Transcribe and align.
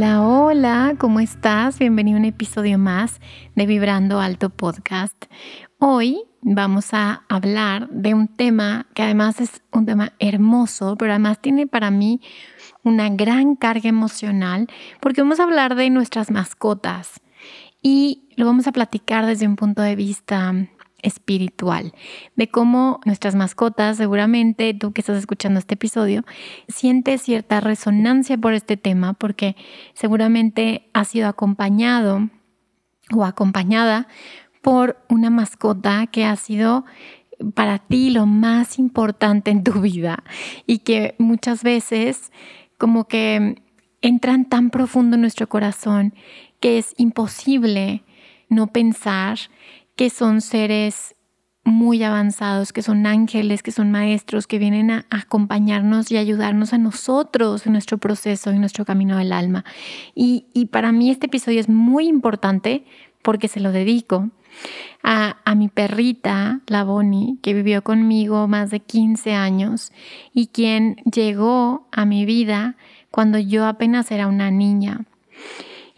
Hola, 0.00 0.22
hola, 0.22 0.94
¿cómo 0.96 1.20
estás? 1.20 1.78
Bienvenido 1.78 2.16
a 2.16 2.20
un 2.20 2.24
episodio 2.24 2.78
más 2.78 3.20
de 3.54 3.66
Vibrando 3.66 4.18
Alto 4.18 4.48
Podcast. 4.48 5.26
Hoy 5.78 6.22
vamos 6.40 6.94
a 6.94 7.26
hablar 7.28 7.86
de 7.90 8.14
un 8.14 8.26
tema 8.26 8.86
que 8.94 9.02
además 9.02 9.42
es 9.42 9.62
un 9.72 9.84
tema 9.84 10.14
hermoso, 10.18 10.96
pero 10.96 11.12
además 11.12 11.42
tiene 11.42 11.66
para 11.66 11.90
mí 11.90 12.22
una 12.82 13.10
gran 13.10 13.56
carga 13.56 13.90
emocional 13.90 14.68
porque 15.02 15.20
vamos 15.20 15.38
a 15.38 15.42
hablar 15.42 15.74
de 15.74 15.90
nuestras 15.90 16.30
mascotas 16.30 17.20
y 17.82 18.26
lo 18.36 18.46
vamos 18.46 18.66
a 18.68 18.72
platicar 18.72 19.26
desde 19.26 19.46
un 19.46 19.56
punto 19.56 19.82
de 19.82 19.96
vista 19.96 20.54
espiritual, 21.02 21.92
de 22.36 22.48
cómo 22.48 23.00
nuestras 23.04 23.34
mascotas, 23.34 23.96
seguramente 23.96 24.74
tú 24.74 24.92
que 24.92 25.00
estás 25.00 25.18
escuchando 25.18 25.58
este 25.58 25.74
episodio, 25.74 26.24
sientes 26.68 27.22
cierta 27.22 27.60
resonancia 27.60 28.36
por 28.38 28.54
este 28.54 28.76
tema 28.76 29.14
porque 29.14 29.56
seguramente 29.94 30.88
has 30.92 31.08
sido 31.08 31.28
acompañado 31.28 32.28
o 33.12 33.24
acompañada 33.24 34.08
por 34.62 35.02
una 35.08 35.30
mascota 35.30 36.06
que 36.06 36.24
ha 36.24 36.36
sido 36.36 36.84
para 37.54 37.78
ti 37.78 38.10
lo 38.10 38.26
más 38.26 38.78
importante 38.78 39.50
en 39.50 39.64
tu 39.64 39.80
vida 39.80 40.24
y 40.66 40.78
que 40.78 41.14
muchas 41.18 41.62
veces 41.62 42.32
como 42.78 43.06
que 43.08 43.62
entran 44.02 44.48
tan 44.48 44.70
profundo 44.70 45.16
en 45.16 45.22
nuestro 45.22 45.48
corazón 45.48 46.14
que 46.60 46.78
es 46.78 46.94
imposible 46.98 48.02
no 48.48 48.66
pensar 48.68 49.38
que 50.00 50.08
son 50.08 50.40
seres 50.40 51.14
muy 51.62 52.02
avanzados, 52.02 52.72
que 52.72 52.80
son 52.80 53.06
ángeles, 53.06 53.62
que 53.62 53.70
son 53.70 53.90
maestros, 53.90 54.46
que 54.46 54.58
vienen 54.58 54.90
a 54.90 55.04
acompañarnos 55.10 56.10
y 56.10 56.16
ayudarnos 56.16 56.72
a 56.72 56.78
nosotros 56.78 57.66
en 57.66 57.72
nuestro 57.72 57.98
proceso, 57.98 58.48
en 58.48 58.60
nuestro 58.60 58.86
camino 58.86 59.18
del 59.18 59.30
alma. 59.30 59.66
Y, 60.14 60.68
para 60.72 60.90
mí 60.90 61.10
este 61.10 61.26
episodio 61.26 61.60
es 61.60 61.68
muy 61.68 62.08
importante 62.08 62.86
porque 63.20 63.46
se 63.46 63.60
lo 63.60 63.72
dedico 63.72 64.30
a, 65.02 65.36
a, 65.44 65.54
mi 65.54 65.68
perrita, 65.68 66.60
la 66.66 66.82
Bonnie, 66.82 67.36
que 67.42 67.52
vivió 67.52 67.84
conmigo 67.84 68.48
más 68.48 68.70
de 68.70 68.80
15 68.80 69.34
años 69.34 69.92
y 70.32 70.46
quien 70.46 70.96
llegó 71.12 71.86
a 71.92 72.06
mi 72.06 72.24
vida 72.24 72.76
cuando 73.10 73.38
yo 73.38 73.66
apenas 73.66 74.10
era 74.10 74.28
una 74.28 74.50
niña 74.50 75.04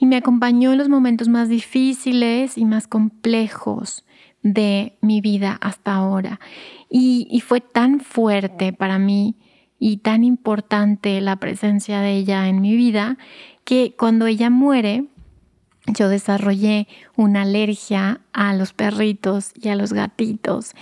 y 0.03 0.07
me 0.07 0.17
acompañó 0.17 0.73
en 0.73 0.79
los 0.79 0.89
momentos 0.89 1.29
más 1.29 1.49
difíciles 1.49 2.59
y 2.59 2.65
más 2.65 2.89
complejos 2.89 4.05
de 4.43 4.99
mi 5.01 5.21
vida 5.21 5.57
hasta 5.61 5.95
ahora. 5.95 6.41
Y, 6.91 7.41
fue 7.47 7.61
tan 7.61 8.01
fuerte 8.01 8.73
para 8.73 8.99
mí 8.99 9.37
y 9.79 9.99
tan 9.99 10.25
importante 10.25 11.21
la 11.21 11.37
presencia 11.37 12.01
de 12.01 12.17
ella 12.17 12.49
en 12.49 12.61
mi 12.61 12.75
vida 12.75 13.17
que 13.63 13.95
cuando 13.97 14.27
ella 14.27 14.51
muere, 14.51 15.05
yo 15.87 16.09
desarrollé 16.09 16.89
una 17.17 17.43
alergia 17.43 18.23
a 18.33 18.55
los 18.55 18.73
perritos 18.73 19.53
y 19.55 19.69
a 19.69 19.77
los 19.77 19.93
gatitos. 19.93 20.73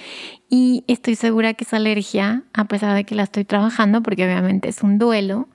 Y 0.49 0.83
estoy 0.87 1.15
segura 1.15 1.53
que 1.53 1.65
esa 1.65 1.77
alergia, 1.77 2.45
a 2.55 2.65
pesar 2.65 2.95
de 2.95 3.05
que 3.05 3.15
la 3.15 3.25
estoy 3.25 3.45
trabajando, 3.45 4.03
porque 4.03 4.25
obviamente 4.25 4.71
es 4.71 4.83
un 4.83 4.97
duelo, 4.97 5.47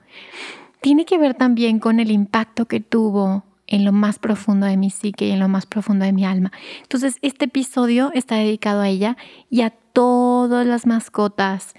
tiene 0.80 1.04
que 1.04 1.18
ver 1.18 1.34
también 1.34 1.80
con 1.80 1.98
el 1.98 2.12
impacto 2.12 2.66
que 2.66 2.78
tuvo 2.78 3.42
en 3.66 3.84
lo 3.84 3.92
más 3.92 4.18
profundo 4.18 4.66
de 4.66 4.76
mi 4.76 4.90
psique 4.90 5.26
y 5.26 5.30
en 5.32 5.40
lo 5.40 5.48
más 5.48 5.66
profundo 5.66 6.04
de 6.04 6.12
mi 6.12 6.24
alma. 6.24 6.52
Entonces, 6.82 7.16
este 7.22 7.46
episodio 7.46 8.10
está 8.14 8.36
dedicado 8.36 8.80
a 8.80 8.88
ella 8.88 9.16
y 9.50 9.62
a 9.62 9.70
todas 9.70 10.66
las 10.66 10.86
mascotas, 10.86 11.74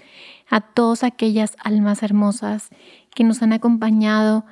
a 0.48 0.60
todas 0.60 1.04
aquellas 1.04 1.56
almas 1.62 2.02
hermosas 2.02 2.70
que 3.14 3.24
nos 3.24 3.42
han 3.42 3.52
acompañado 3.52 4.44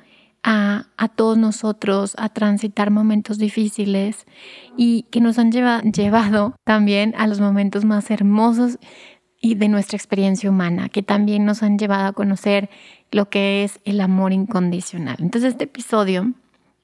a, 0.43 1.09
todos 1.15 1.37
nosotros 1.37 2.13
a 2.17 2.29
transitar 2.29 2.89
momentos 2.89 3.37
difíciles 3.37 4.25
y 4.77 5.03
que 5.11 5.19
nos 5.19 5.39
han 5.39 5.51
llevado 5.51 6.55
también 6.63 7.13
a 7.17 7.27
los 7.27 7.41
momentos 7.41 7.83
más 7.83 8.09
hermosos 8.11 8.77
y 9.41 9.55
de 9.55 9.67
nuestra 9.67 9.97
experiencia 9.97 10.49
humana, 10.49 10.89
que 10.89 11.03
también 11.03 11.45
nos 11.45 11.63
han 11.63 11.77
llevado 11.77 12.07
a 12.07 12.13
conocer 12.13 12.69
lo 13.11 13.29
que 13.29 13.63
es 13.63 13.79
el 13.83 13.99
amor 13.99 14.31
incondicional. 14.31 15.17
Entonces, 15.19 15.51
este 15.51 15.65
episodio 15.65 16.33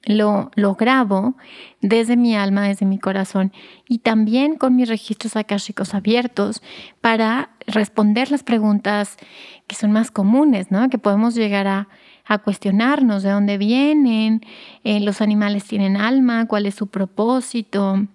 lo, 0.06 0.50
lo 0.54 0.74
grabo 0.74 1.34
desde 1.80 2.16
mi 2.16 2.36
alma, 2.36 2.68
desde 2.68 2.86
mi 2.86 2.98
corazón 2.98 3.52
y 3.88 3.98
también 3.98 4.56
con 4.56 4.76
mis 4.76 4.88
registros 4.88 5.36
akáshicos 5.36 5.94
abiertos 5.94 6.62
para 7.00 7.50
responder 7.66 8.30
las 8.30 8.42
preguntas 8.42 9.16
que 9.66 9.74
son 9.74 9.92
más 9.92 10.10
comunes, 10.10 10.70
¿no? 10.70 10.88
Que 10.90 10.98
podemos 10.98 11.34
llegar 11.34 11.66
a, 11.66 11.88
cuestionarnos 12.42 13.22
de 13.22 13.30
dónde 13.30 13.58
vienen, 13.58 14.40
eh, 14.82 14.98
los 15.00 15.20
animales 15.20 15.64
tienen 15.64 15.96
alma, 15.98 16.46
cuál 16.46 16.64
es 16.64 16.74
su 16.74 16.86
propósito, 16.86 18.06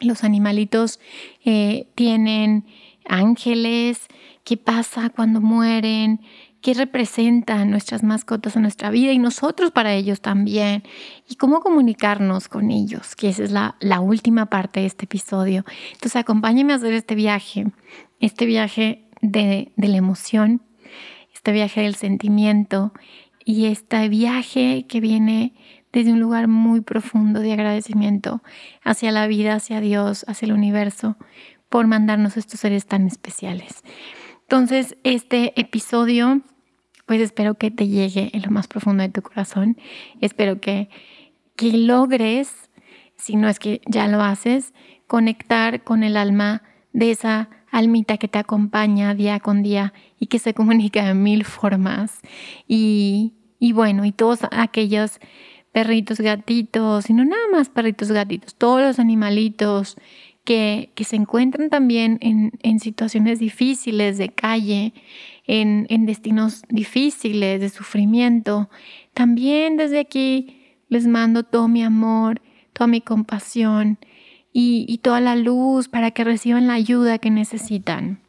los 0.00 0.22
animalitos 0.22 1.00
eh, 1.44 1.88
tienen 1.96 2.64
ángeles, 3.04 4.06
qué 4.44 4.56
pasa 4.56 5.10
cuando 5.10 5.40
mueren, 5.40 6.20
qué 6.62 6.74
representan 6.74 7.70
nuestras 7.70 8.02
mascotas 8.04 8.56
en 8.56 8.62
nuestra 8.62 8.90
vida 8.90 9.12
y 9.12 9.18
nosotros 9.18 9.72
para 9.72 9.92
ellos 9.92 10.20
también, 10.20 10.84
y 11.28 11.34
cómo 11.34 11.60
comunicarnos 11.60 12.48
con 12.48 12.70
ellos, 12.70 13.16
que 13.16 13.28
esa 13.28 13.42
es 13.42 13.50
la, 13.50 14.00
última 14.00 14.46
parte 14.46 14.80
de 14.80 14.86
este 14.86 15.04
episodio. 15.04 15.64
Entonces 15.92 16.16
acompáñenme 16.16 16.72
a 16.72 16.76
hacer 16.76 16.94
este 16.94 17.14
viaje, 17.14 17.66
este 18.20 18.46
viaje 18.46 19.08
de, 19.20 19.72
de 19.76 19.88
la 19.88 19.96
emoción, 19.96 20.62
este 21.34 21.52
viaje 21.52 21.82
del 21.82 21.96
sentimiento 21.96 22.92
y 23.44 23.66
este 23.66 24.08
viaje 24.08 24.86
que 24.88 25.00
viene 25.00 25.54
desde 25.92 26.12
un 26.12 26.20
lugar 26.20 26.48
muy 26.48 26.80
profundo 26.80 27.40
de 27.40 27.52
agradecimiento 27.52 28.42
hacia 28.82 29.10
la 29.10 29.26
vida, 29.26 29.54
hacia 29.54 29.80
Dios, 29.80 30.24
hacia 30.28 30.46
el 30.46 30.52
universo, 30.52 31.16
por 31.68 31.86
mandarnos 31.86 32.36
estos 32.36 32.60
seres 32.60 32.86
tan 32.86 33.06
especiales. 33.06 33.82
Entonces, 34.42 34.96
este 35.02 35.58
episodio 35.58 36.42
pues 37.06 37.20
espero 37.20 37.54
que 37.54 37.70
te 37.70 37.88
llegue 37.88 38.30
en 38.32 38.42
lo 38.42 38.50
más 38.50 38.68
profundo 38.68 39.02
de 39.02 39.08
tu 39.08 39.22
corazón. 39.22 39.76
Espero 40.20 40.60
que, 40.60 40.88
que 41.56 41.72
logres, 41.72 42.70
si 43.16 43.36
no 43.36 43.48
es 43.48 43.58
que 43.58 43.80
ya 43.86 44.08
lo 44.08 44.22
haces, 44.22 44.72
conectar 45.06 45.84
con 45.84 46.02
el 46.04 46.16
alma 46.16 46.62
de 46.92 47.10
esa 47.10 47.50
almita 47.70 48.18
que 48.18 48.28
te 48.28 48.38
acompaña 48.38 49.14
día 49.14 49.40
con 49.40 49.62
día 49.62 49.92
y 50.18 50.26
que 50.26 50.38
se 50.38 50.54
comunica 50.54 51.04
de 51.04 51.14
mil 51.14 51.44
formas. 51.44 52.20
Y, 52.68 53.34
y 53.58 53.72
bueno, 53.72 54.04
y 54.04 54.12
todos 54.12 54.40
aquellos 54.50 55.18
perritos, 55.72 56.20
gatitos, 56.20 57.08
y 57.08 57.14
no 57.14 57.24
nada 57.24 57.48
más 57.50 57.70
perritos, 57.70 58.12
gatitos, 58.12 58.54
todos 58.54 58.82
los 58.82 58.98
animalitos 58.98 59.96
que, 60.44 60.90
que 60.94 61.04
se 61.04 61.16
encuentran 61.16 61.70
también 61.70 62.18
en, 62.20 62.52
en 62.62 62.78
situaciones 62.78 63.38
difíciles 63.38 64.18
de 64.18 64.28
calle, 64.28 64.92
en, 65.46 66.06
destinos 66.06 66.62
difíciles, 66.68 67.60
de 67.60 67.68
sufrimiento. 67.68 68.70
También 69.14 69.76
desde 69.76 69.98
aquí 69.98 70.60
les 70.88 71.06
mando 71.06 71.42
todo 71.42 71.68
mi 71.68 71.82
amor, 71.82 72.40
toda 72.72 72.86
mi 72.86 73.00
compasión 73.00 73.98
y, 74.52 74.98
toda 74.98 75.20
la 75.20 75.36
luz 75.36 75.88
para 75.88 76.10
que 76.10 76.24
reciban 76.24 76.66
la 76.66 76.74
ayuda 76.74 77.18
que 77.18 77.30
necesitan. 77.30 78.20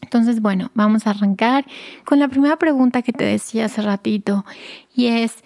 Entonces, 0.00 0.40
bueno, 0.40 0.70
vamos 0.74 1.06
a 1.06 1.10
arrancar 1.10 1.64
con 2.04 2.18
la 2.18 2.28
primera 2.28 2.56
pregunta 2.56 3.02
que 3.02 3.12
te 3.12 3.24
decía 3.24 3.66
hace 3.66 3.82
ratito 3.82 4.44
y 4.94 5.06
es, 5.06 5.44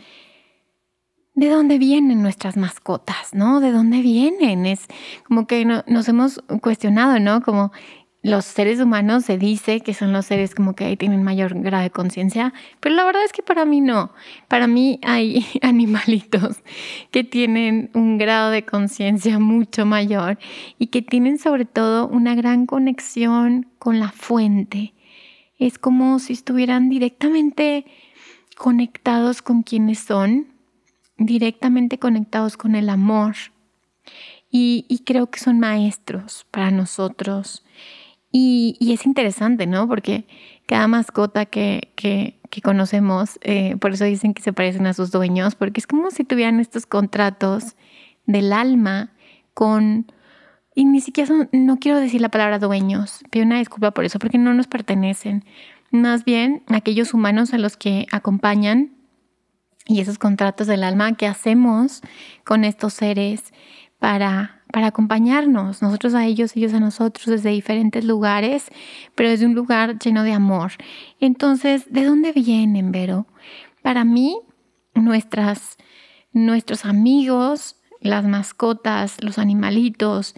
¿de 1.34 1.50
dónde 1.50 1.78
vienen 1.78 2.22
nuestras 2.22 2.56
mascotas? 2.56 3.34
¿No? 3.34 3.60
¿De 3.60 3.70
dónde 3.70 4.00
vienen? 4.00 4.64
Es 4.64 4.86
como 5.26 5.46
que 5.46 5.64
nos 5.64 6.08
hemos 6.08 6.42
cuestionado, 6.62 7.20
¿no? 7.20 7.42
Como 7.42 7.70
los 8.26 8.44
seres 8.44 8.80
humanos 8.80 9.24
se 9.24 9.38
dice 9.38 9.82
que 9.82 9.94
son 9.94 10.12
los 10.12 10.26
seres 10.26 10.52
como 10.52 10.74
que 10.74 10.96
tienen 10.96 11.22
mayor 11.22 11.60
grado 11.60 11.84
de 11.84 11.90
conciencia, 11.90 12.52
pero 12.80 12.96
la 12.96 13.04
verdad 13.04 13.24
es 13.24 13.32
que 13.32 13.44
para 13.44 13.64
mí 13.64 13.80
no. 13.80 14.10
Para 14.48 14.66
mí 14.66 14.98
hay 15.04 15.46
animalitos 15.62 16.56
que 17.12 17.22
tienen 17.22 17.88
un 17.94 18.18
grado 18.18 18.50
de 18.50 18.64
conciencia 18.64 19.38
mucho 19.38 19.86
mayor 19.86 20.40
y 20.76 20.88
que 20.88 21.02
tienen 21.02 21.38
sobre 21.38 21.66
todo 21.66 22.08
una 22.08 22.34
gran 22.34 22.66
conexión 22.66 23.68
con 23.78 24.00
la 24.00 24.10
fuente. 24.10 24.92
Es 25.60 25.78
como 25.78 26.18
si 26.18 26.32
estuvieran 26.32 26.88
directamente 26.88 27.86
conectados 28.56 29.40
con 29.40 29.62
quienes 29.62 30.00
son, 30.00 30.48
directamente 31.16 32.00
conectados 32.00 32.56
con 32.56 32.74
el 32.74 32.88
amor. 32.88 33.36
Y, 34.50 35.02
creo 35.04 35.30
que 35.30 35.38
son 35.38 35.60
maestros 35.60 36.46
para 36.50 36.70
nosotros. 36.70 37.62
Y, 38.32 38.92
es 38.92 39.06
interesante, 39.06 39.66
¿no? 39.66 39.88
Porque 39.88 40.26
cada 40.66 40.88
mascota 40.88 41.46
que, 41.46 42.38
conocemos, 42.62 43.38
eh, 43.42 43.76
por 43.76 43.92
eso 43.92 44.04
dicen 44.04 44.34
que 44.34 44.42
se 44.42 44.52
parecen 44.52 44.86
a 44.86 44.94
sus 44.94 45.10
dueños, 45.10 45.54
porque 45.54 45.80
es 45.80 45.86
como 45.86 46.10
si 46.10 46.24
tuvieran 46.24 46.60
estos 46.60 46.86
contratos 46.86 47.76
del 48.26 48.52
alma 48.52 49.12
con... 49.54 50.12
Y 50.74 50.84
ni 50.84 51.00
siquiera 51.00 51.28
son, 51.28 51.48
no 51.52 51.78
quiero 51.78 51.98
decir 51.98 52.20
la 52.20 52.28
palabra 52.28 52.58
dueños, 52.58 53.20
pido 53.30 53.46
una 53.46 53.58
disculpa 53.58 53.92
por 53.92 54.04
eso, 54.04 54.18
porque 54.18 54.36
no 54.36 54.52
nos 54.52 54.66
pertenecen. 54.66 55.42
Más 55.90 56.24
bien 56.26 56.62
aquellos 56.66 57.14
humanos 57.14 57.54
a 57.54 57.58
los 57.58 57.78
que 57.78 58.06
acompañan 58.12 58.92
y 59.86 60.00
esos 60.00 60.18
contratos 60.18 60.66
del 60.66 60.84
alma 60.84 61.14
que 61.14 61.26
hacemos 61.26 62.02
con 62.44 62.64
estos 62.64 62.92
seres 62.92 63.54
para, 63.98 64.55
para 64.76 64.88
acompañarnos, 64.88 65.80
nosotros 65.80 66.12
a 66.12 66.26
ellos, 66.26 66.54
ellos 66.54 66.74
a 66.74 66.80
nosotros, 66.80 67.24
desde 67.24 67.48
diferentes 67.48 68.04
lugares, 68.04 68.68
pero 69.14 69.30
desde 69.30 69.46
un 69.46 69.54
lugar 69.54 69.98
lleno 69.98 70.22
de 70.22 70.32
amor. 70.32 70.72
Entonces, 71.18 71.90
¿de 71.90 72.04
dónde 72.04 72.32
vienen, 72.32 72.92
Vero? 72.92 73.26
Para 73.80 74.04
mí, 74.04 74.38
nuestras, 74.94 75.78
nuestros 76.34 76.84
amigos, 76.84 77.76
las 78.02 78.26
mascotas, 78.26 79.16
los 79.24 79.38
animalitos, 79.38 80.34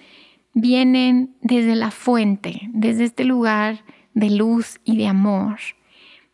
vienen 0.55 1.35
desde 1.41 1.75
la 1.75 1.91
fuente, 1.91 2.61
desde 2.73 3.07
este 3.07 3.25
lugar 3.25 3.83
de 4.15 4.31
luz 4.31 4.79
y 4.85 4.97
de 4.99 5.09
amor. 5.09 5.59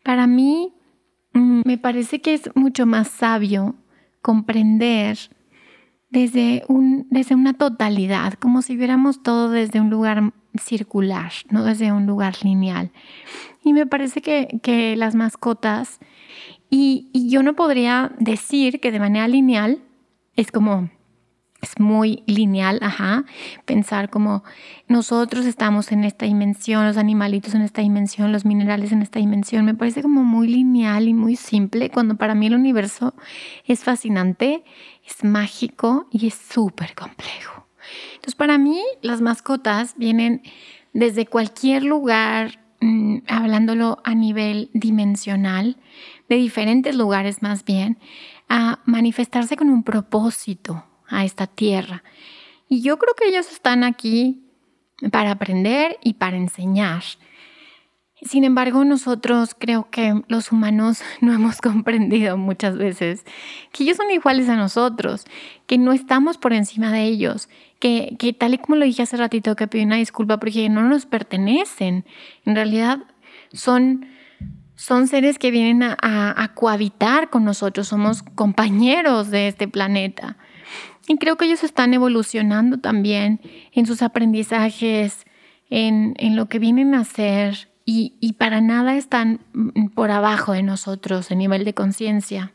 Para 0.03 0.27
mí, 0.27 0.75
mm, 1.33 1.61
me 1.65 1.79
parece 1.79 2.21
que 2.21 2.35
es 2.35 2.51
mucho 2.53 2.85
más 2.85 3.07
sabio 3.07 3.73
comprender 4.21 5.17
desde, 6.15 6.63
un, 6.69 7.07
desde 7.09 7.35
una 7.35 7.53
totalidad, 7.53 8.35
como 8.35 8.61
si 8.61 8.77
viéramos 8.77 9.21
todo 9.21 9.49
desde 9.49 9.81
un 9.81 9.89
lugar 9.89 10.31
circular, 10.57 11.33
no 11.49 11.65
desde 11.65 11.91
un 11.91 12.05
lugar 12.05 12.35
lineal. 12.41 12.91
Y 13.65 13.73
me 13.73 13.85
parece 13.85 14.21
que, 14.21 14.95
las 14.95 15.13
mascotas, 15.13 15.99
y, 16.69 17.09
y 17.11 17.29
yo 17.29 17.43
no 17.43 17.53
podría 17.57 18.13
decir 18.17 18.79
que 18.79 18.93
de 18.93 18.99
manera 19.01 19.27
lineal 19.27 19.81
es 20.37 20.53
como 20.53 20.89
es 21.65 21.79
muy 21.79 22.23
lineal, 22.27 22.79
ajá, 22.81 23.25
pensar 23.65 24.09
como 24.09 24.43
nosotros 24.87 25.45
estamos 25.45 25.91
en 25.91 26.03
esta 26.03 26.25
dimensión, 26.25 26.85
los 26.85 26.97
animalitos 26.97 27.55
en 27.55 27.63
esta 27.63 27.81
dimensión, 27.81 28.31
los 28.31 28.45
minerales 28.45 28.91
en 28.91 29.01
esta 29.01 29.19
dimensión, 29.19 29.65
me 29.65 29.73
parece 29.73 30.03
como 30.03 30.23
muy 30.23 30.47
lineal 30.47 31.07
y 31.07 31.13
muy 31.13 31.35
simple, 31.35 31.89
cuando 31.89 32.15
para 32.17 32.35
mí 32.35 32.47
el 32.47 32.55
universo 32.55 33.15
es 33.65 33.83
fascinante, 33.83 34.63
es 35.05 35.23
mágico 35.23 36.07
y 36.11 36.27
es 36.27 36.33
súper 36.33 36.95
complejo. 36.95 37.67
Entonces 38.15 38.35
para 38.35 38.57
mí 38.57 38.81
las 39.01 39.21
mascotas 39.21 39.95
vienen 39.97 40.41
desde 40.93 41.25
cualquier 41.25 41.83
lugar, 41.83 42.59
mm, 42.81 43.19
hablándolo 43.27 43.99
a 44.03 44.15
nivel 44.15 44.69
dimensional, 44.73 45.77
de 46.29 46.35
diferentes 46.37 46.95
lugares 46.95 47.41
más 47.41 47.65
bien, 47.65 47.99
a 48.49 48.79
manifestarse 48.85 49.55
con 49.57 49.69
un 49.69 49.83
propósito, 49.83 50.85
a 51.07 51.25
esta 51.25 51.47
tierra. 51.47 52.03
Y 52.67 52.81
yo 52.81 52.97
creo 52.97 53.13
que 53.15 53.27
ellos 53.27 53.51
están 53.51 53.83
aquí 53.83 54.41
para 55.11 55.31
aprender 55.31 55.97
y 56.01 56.15
para 56.15 56.37
enseñar. 56.37 57.03
Sin 58.27 58.43
embargo, 58.43 58.83
nosotros 58.83 59.55
creo 59.57 59.89
que 59.89 60.21
los 60.27 60.51
humanos 60.51 61.01
no 61.21 61.33
hemos 61.33 61.61
comprendido 61.61 62.37
muchas 62.37 62.77
veces 62.77 63.23
que 63.71 63.83
ellos 63.83 63.97
son 63.97 64.11
iguales 64.11 64.49
a 64.49 64.55
nosotros, 64.55 65.25
que 65.67 65.77
no 65.77 65.93
estamos 65.93 66.37
por 66.37 66.53
encima 66.53 66.91
de 66.91 67.03
ellos, 67.03 67.49
que, 67.79 68.15
que 68.17 68.33
tal 68.33 68.55
y 68.55 68.57
como 68.57 68.77
lo 68.77 68.85
dije 68.85 69.03
hace 69.03 69.17
ratito, 69.17 69.55
que 69.55 69.67
pedí 69.67 69.83
una 69.83 69.97
disculpa 69.97 70.39
porque 70.39 70.69
no 70.69 70.81
nos 70.81 71.05
pertenecen. 71.05 72.05
En 72.45 72.55
realidad 72.55 72.99
son, 73.53 74.07
son 74.75 75.07
seres 75.07 75.37
que 75.37 75.51
vienen 75.51 75.83
a, 75.83 75.95
a 76.01 76.53
cohabitar 76.53 77.29
con 77.29 77.45
nosotros, 77.45 77.87
somos 77.87 78.23
compañeros 78.23 79.29
de 79.29 79.47
este 79.47 79.67
planeta. 79.67 80.37
Y 81.07 81.17
creo 81.17 81.37
que 81.37 81.45
ellos 81.45 81.63
están 81.63 81.93
evolucionando 81.93 82.79
también 82.79 83.39
en 83.73 83.85
sus 83.85 84.01
aprendizajes, 84.01 85.25
en, 85.69 86.35
lo 86.35 86.47
que 86.47 86.59
vienen 86.59 86.95
a 86.95 87.01
hacer 87.01 87.69
y, 87.85 88.33
para 88.39 88.61
nada 88.61 88.95
están 88.95 89.39
por 89.93 90.09
abajo 90.09 90.53
de 90.53 90.63
nosotros 90.63 91.29
en 91.29 91.37
nivel 91.37 91.65
de 91.65 91.75
conciencia, 91.75 92.51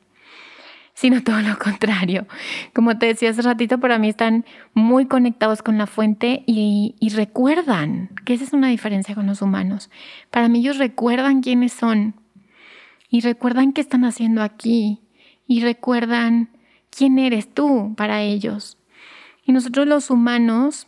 sino 0.92 1.22
todo 1.22 1.40
lo 1.40 1.56
contrario. 1.58 2.26
Como 2.74 2.98
te 2.98 3.06
decía 3.06 3.30
hace 3.30 3.42
ratito, 3.42 3.78
para 3.78 3.98
mí 3.98 4.08
están 4.08 4.44
muy 4.74 5.06
conectados 5.06 5.62
con 5.62 5.78
la 5.78 5.86
fuente 5.86 6.42
y 6.46 7.08
recuerdan, 7.14 8.10
que 8.24 8.34
esa 8.34 8.44
es 8.44 8.52
una 8.52 8.68
diferencia 8.68 9.14
con 9.14 9.26
los 9.26 9.40
humanos. 9.40 9.88
Para 10.30 10.48
mí 10.48 10.58
ellos 10.58 10.78
recuerdan 10.78 11.42
quiénes 11.42 11.72
son 11.72 12.14
y 13.08 13.20
recuerdan 13.20 13.72
qué 13.72 13.80
están 13.80 14.04
haciendo 14.04 14.42
aquí 14.42 15.00
y 15.46 15.60
recuerdan 15.62 16.50
quién 16.90 17.18
eres 17.18 17.52
tú 17.52 17.94
para 17.96 18.22
ellos. 18.22 18.78
Y 19.44 19.52
nosotros 19.52 19.86
los 19.86 20.10
humanos, 20.10 20.86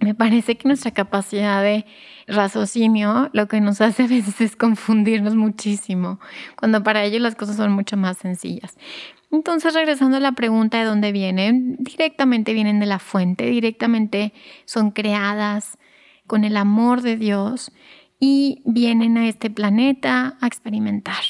me 0.00 0.14
parece 0.14 0.56
que 0.56 0.68
nuestra 0.68 0.90
capacidad 0.90 1.62
de 1.62 1.84
raciocinio 2.26 3.30
lo 3.32 3.48
que 3.48 3.60
nos 3.60 3.80
hace 3.80 4.04
a 4.04 4.06
veces 4.06 4.40
es 4.40 4.56
confundirnos 4.56 5.34
muchísimo, 5.34 6.20
cuando 6.56 6.82
para 6.82 7.04
ellos 7.04 7.20
las 7.20 7.34
cosas 7.34 7.56
son 7.56 7.72
mucho 7.72 7.96
más 7.96 8.18
sencillas. 8.18 8.76
Entonces, 9.30 9.74
regresando 9.74 10.16
a 10.16 10.20
la 10.20 10.32
pregunta 10.32 10.78
de 10.78 10.84
dónde 10.84 11.12
vienen, 11.12 11.76
directamente 11.80 12.54
vienen 12.54 12.80
de 12.80 12.86
la 12.86 12.98
fuente, 12.98 13.46
directamente 13.46 14.32
son 14.64 14.90
creadas 14.90 15.78
con 16.26 16.44
el 16.44 16.56
amor 16.56 17.02
de 17.02 17.16
Dios 17.16 17.72
y 18.20 18.62
vienen 18.64 19.18
a 19.18 19.28
este 19.28 19.50
planeta 19.50 20.36
a 20.40 20.46
experimentar 20.46 21.22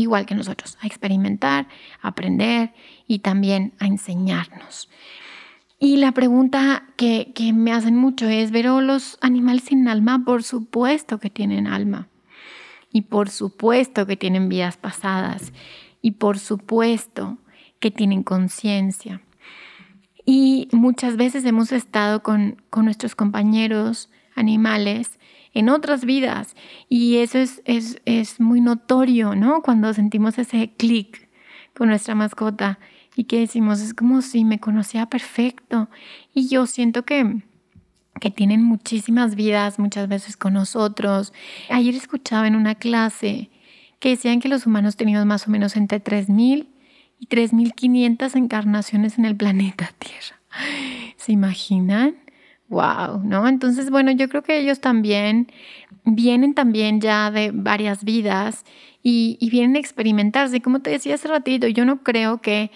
igual 0.00 0.26
que 0.26 0.34
nosotros, 0.34 0.78
a 0.80 0.86
experimentar, 0.86 1.68
a 2.00 2.08
aprender 2.08 2.72
y 3.06 3.18
también 3.18 3.74
a 3.78 3.86
enseñarnos. 3.86 4.88
Y 5.80 5.98
la 5.98 6.12
pregunta 6.12 6.84
que, 6.96 7.32
me 7.54 7.72
hacen 7.72 7.94
mucho 7.94 8.28
es, 8.28 8.50
¿pero 8.50 8.80
los 8.80 9.16
animales 9.20 9.64
sin 9.64 9.86
alma? 9.86 10.24
Por 10.24 10.42
supuesto 10.42 11.18
que 11.18 11.30
tienen 11.30 11.68
alma. 11.68 12.08
Y 12.92 13.02
por 13.02 13.30
supuesto 13.30 14.06
que 14.06 14.16
tienen 14.16 14.48
vidas 14.48 14.76
pasadas. 14.76 15.52
Y 16.02 16.12
por 16.12 16.40
supuesto 16.40 17.38
que 17.78 17.92
tienen 17.92 18.24
conciencia. 18.24 19.20
Y 20.24 20.68
muchas 20.72 21.16
veces 21.16 21.44
hemos 21.44 21.70
estado 21.70 22.24
con, 22.24 22.60
con 22.70 22.84
nuestros 22.84 23.14
compañeros 23.14 24.10
animales 24.34 25.20
en 25.54 25.68
otras 25.68 26.04
vidas. 26.04 26.56
Y 26.88 27.18
eso 27.18 27.38
es, 27.38 27.62
es, 27.66 28.02
es 28.04 28.40
muy 28.40 28.60
notorio, 28.60 29.36
¿no? 29.36 29.62
Cuando 29.62 29.94
sentimos 29.94 30.38
ese 30.38 30.72
clic 30.76 31.28
con 31.76 31.88
nuestra 31.88 32.16
mascota 32.16 32.80
y 33.18 33.24
que 33.24 33.40
decimos, 33.40 33.80
es 33.80 33.94
como 33.94 34.22
si 34.22 34.44
me 34.44 34.60
conocía 34.60 35.06
perfecto. 35.06 35.88
Y 36.32 36.46
yo 36.46 36.68
siento 36.68 37.04
que, 37.04 37.42
que 38.20 38.30
tienen 38.30 38.62
muchísimas 38.62 39.34
vidas 39.34 39.80
muchas 39.80 40.06
veces 40.06 40.36
con 40.36 40.52
nosotros. 40.52 41.32
Ayer 41.68 41.96
escuchaba 41.96 42.46
en 42.46 42.54
una 42.54 42.76
clase 42.76 43.50
que 43.98 44.10
decían 44.10 44.38
que 44.38 44.48
los 44.48 44.66
humanos 44.68 44.94
teníamos 44.94 45.26
más 45.26 45.48
o 45.48 45.50
menos 45.50 45.74
entre 45.74 46.00
3.000 46.00 46.68
y 47.18 47.26
3.500 47.26 48.36
encarnaciones 48.36 49.18
en 49.18 49.24
el 49.24 49.34
planeta 49.34 49.90
Tierra. 49.98 50.38
¿Se 51.16 51.32
imaginan? 51.32 52.14
Wow, 52.68 53.24
¿no? 53.24 53.48
Entonces, 53.48 53.90
bueno, 53.90 54.12
yo 54.12 54.28
creo 54.28 54.44
que 54.44 54.60
ellos 54.60 54.80
también 54.80 55.50
vienen 56.04 56.54
también 56.54 57.00
ya 57.00 57.32
de 57.32 57.50
varias 57.52 58.04
vidas 58.04 58.64
y, 59.02 59.38
vienen 59.50 59.74
a 59.74 59.80
experimentarse. 59.80 60.60
Como 60.60 60.80
te 60.80 60.90
decía 60.90 61.16
hace 61.16 61.26
ratito, 61.26 61.66
yo 61.66 61.84
no 61.84 62.02
creo 62.04 62.40
que 62.40 62.70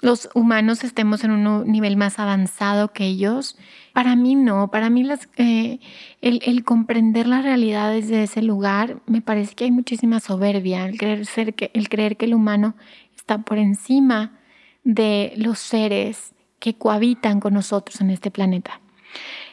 los 0.00 0.28
humanos 0.34 0.84
estemos 0.84 1.24
en 1.24 1.30
un 1.30 1.70
nivel 1.70 1.96
más 1.96 2.18
avanzado 2.18 2.92
que 2.92 3.04
ellos. 3.06 3.56
Para 3.92 4.16
mí 4.16 4.34
no, 4.34 4.68
para 4.70 4.90
mí 4.90 5.02
las, 5.02 5.28
eh, 5.36 5.78
el, 6.20 6.64
comprender 6.64 7.26
la 7.26 7.40
realidad 7.40 7.92
desde 7.92 8.24
ese 8.24 8.42
lugar, 8.42 9.00
me 9.06 9.22
parece 9.22 9.54
que 9.54 9.64
hay 9.64 9.70
muchísima 9.70 10.20
soberbia, 10.20 10.86
el 10.86 10.98
creer, 10.98 11.54
que, 11.54 11.70
el 11.72 11.88
creer 11.88 12.16
que 12.16 12.26
el 12.26 12.34
humano 12.34 12.74
está 13.16 13.38
por 13.38 13.58
encima 13.58 14.38
de 14.82 15.32
los 15.36 15.58
seres 15.58 16.34
que 16.58 16.74
cohabitan 16.74 17.40
con 17.40 17.54
nosotros 17.54 18.00
en 18.00 18.10
este 18.10 18.30
planeta. 18.30 18.80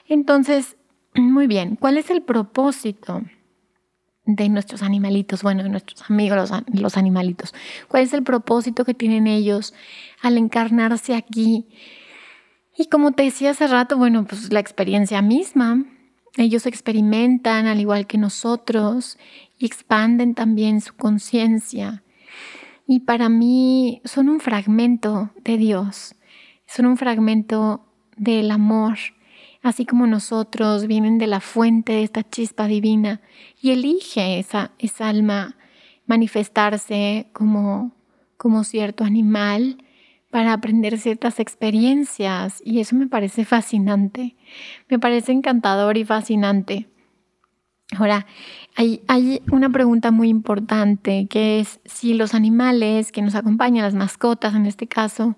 Entonces, 0.08 0.76
muy 1.14 1.48
bien, 1.48 1.76
¿cuál 1.76 1.98
es 1.98 2.10
el 2.10 2.22
propósito 2.22 3.22
de 4.26 4.50
nuestros 4.50 4.82
animalitos? 4.82 5.44
Bueno, 5.44 5.64
de 5.64 5.70
nuestros 5.70 6.10
amigos, 6.10 6.52
los, 6.74 6.98
animalitos. 6.98 7.54
¿Cuál 7.88 8.04
es 8.04 8.14
el 8.14 8.24
propósito 8.24 8.86
que 8.86 8.94
tienen 8.94 9.28
ellos 9.28 9.74
al 10.22 10.38
encarnarse 10.38 11.16
aquí? 11.16 11.68
Y 12.78 12.88
como 12.88 13.12
te 13.12 13.24
decía 13.24 13.52
hace 13.52 13.68
rato, 13.68 13.98
bueno, 13.98 14.26
pues 14.26 14.52
la 14.52 14.60
experiencia 14.60 15.22
misma. 15.22 15.86
Ellos 16.38 16.66
experimentan 16.66 17.68
al 17.68 17.82
igual 17.82 18.08
que 18.08 18.18
nosotros 18.18 19.18
y 19.58 19.66
expanden 19.66 20.34
también 20.34 20.80
su 20.80 20.96
conciencia. 20.96 22.04
Y 22.88 23.02
para 23.02 23.30
mí 23.30 24.02
son 24.06 24.30
un 24.30 24.40
fragmento 24.40 25.32
de 25.44 25.58
Dios, 25.58 26.16
son 26.68 26.86
un 26.86 26.98
fragmento 26.98 27.86
del 28.18 28.52
amor, 28.52 28.98
así 29.62 29.86
como 29.86 30.08
nosotros 30.08 30.88
vienen 30.88 31.18
de 31.18 31.28
la 31.28 31.40
fuente 31.40 31.94
de 31.94 32.04
esta 32.04 32.28
chispa 32.28 32.68
divina 32.68 33.22
y 33.62 33.72
elige 33.72 34.40
esa, 34.40 34.72
esa 34.80 35.10
alma 35.10 35.56
manifestarse 36.06 37.28
como, 37.34 37.92
como 38.38 38.64
cierto 38.64 39.04
animal 39.04 39.78
para 40.30 40.54
aprender 40.54 40.98
ciertas 40.98 41.40
experiencias 41.40 42.62
y 42.66 42.80
eso 42.80 42.96
me 42.96 43.08
parece 43.08 43.46
fascinante, 43.46 44.36
me 44.90 44.98
parece 44.98 45.32
encantador 45.32 45.98
y 45.98 46.06
fascinante. 46.06 46.88
Ahora, 47.98 48.26
hay, 48.78 49.02
hay, 49.10 49.42
una 49.52 49.70
pregunta 49.70 50.12
muy 50.12 50.30
importante 50.30 51.28
que 51.30 51.60
es 51.60 51.82
si 51.84 52.14
los 52.14 52.34
animales 52.34 53.12
que 53.12 53.22
nos 53.22 53.36
acompañan, 53.36 53.84
las 53.84 53.96
mascotas 53.96 54.56
en 54.56 54.66
este 54.66 54.88
caso, 54.88 55.36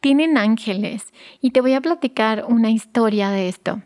tienen 0.00 0.38
ángeles. 0.38 1.12
Y 1.40 1.50
te 1.50 1.60
voy 1.60 1.74
a 1.74 1.80
platicar 1.80 2.44
una 2.48 2.70
historia 2.70 3.30
de 3.30 3.48
esto. 3.48 3.82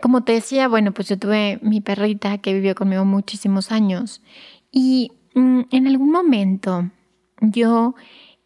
Como 0.00 0.24
te 0.24 0.32
decía, 0.32 0.68
bueno, 0.68 0.92
pues 0.92 1.08
yo 1.08 1.18
tuve 1.18 1.58
mi 1.62 1.80
perrita 1.80 2.38
que 2.38 2.54
vivió 2.54 2.74
conmigo 2.74 3.04
muchísimos 3.04 3.70
años 3.70 4.22
y 4.70 5.12
mm, 5.34 5.60
en 5.70 5.86
algún 5.86 6.10
momento 6.10 6.90
yo 7.40 7.94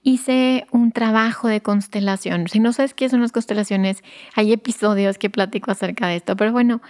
hice 0.03 0.67
un 0.71 0.93
trabajo 0.93 1.49
de 1.49 1.63
constelación. 1.63 2.47
Si 2.49 2.61
no 2.61 2.73
sabes 2.73 2.95
qué 2.95 3.09
son 3.09 3.23
las 3.23 3.33
constelaciones, 3.33 4.05
hay 4.35 4.53
episodios 4.53 5.19
que 5.19 5.31
platico 5.31 5.71
acerca 5.71 6.07
de 6.07 6.17
esto. 6.17 6.37
Pero 6.37 6.53
bueno, 6.53 6.81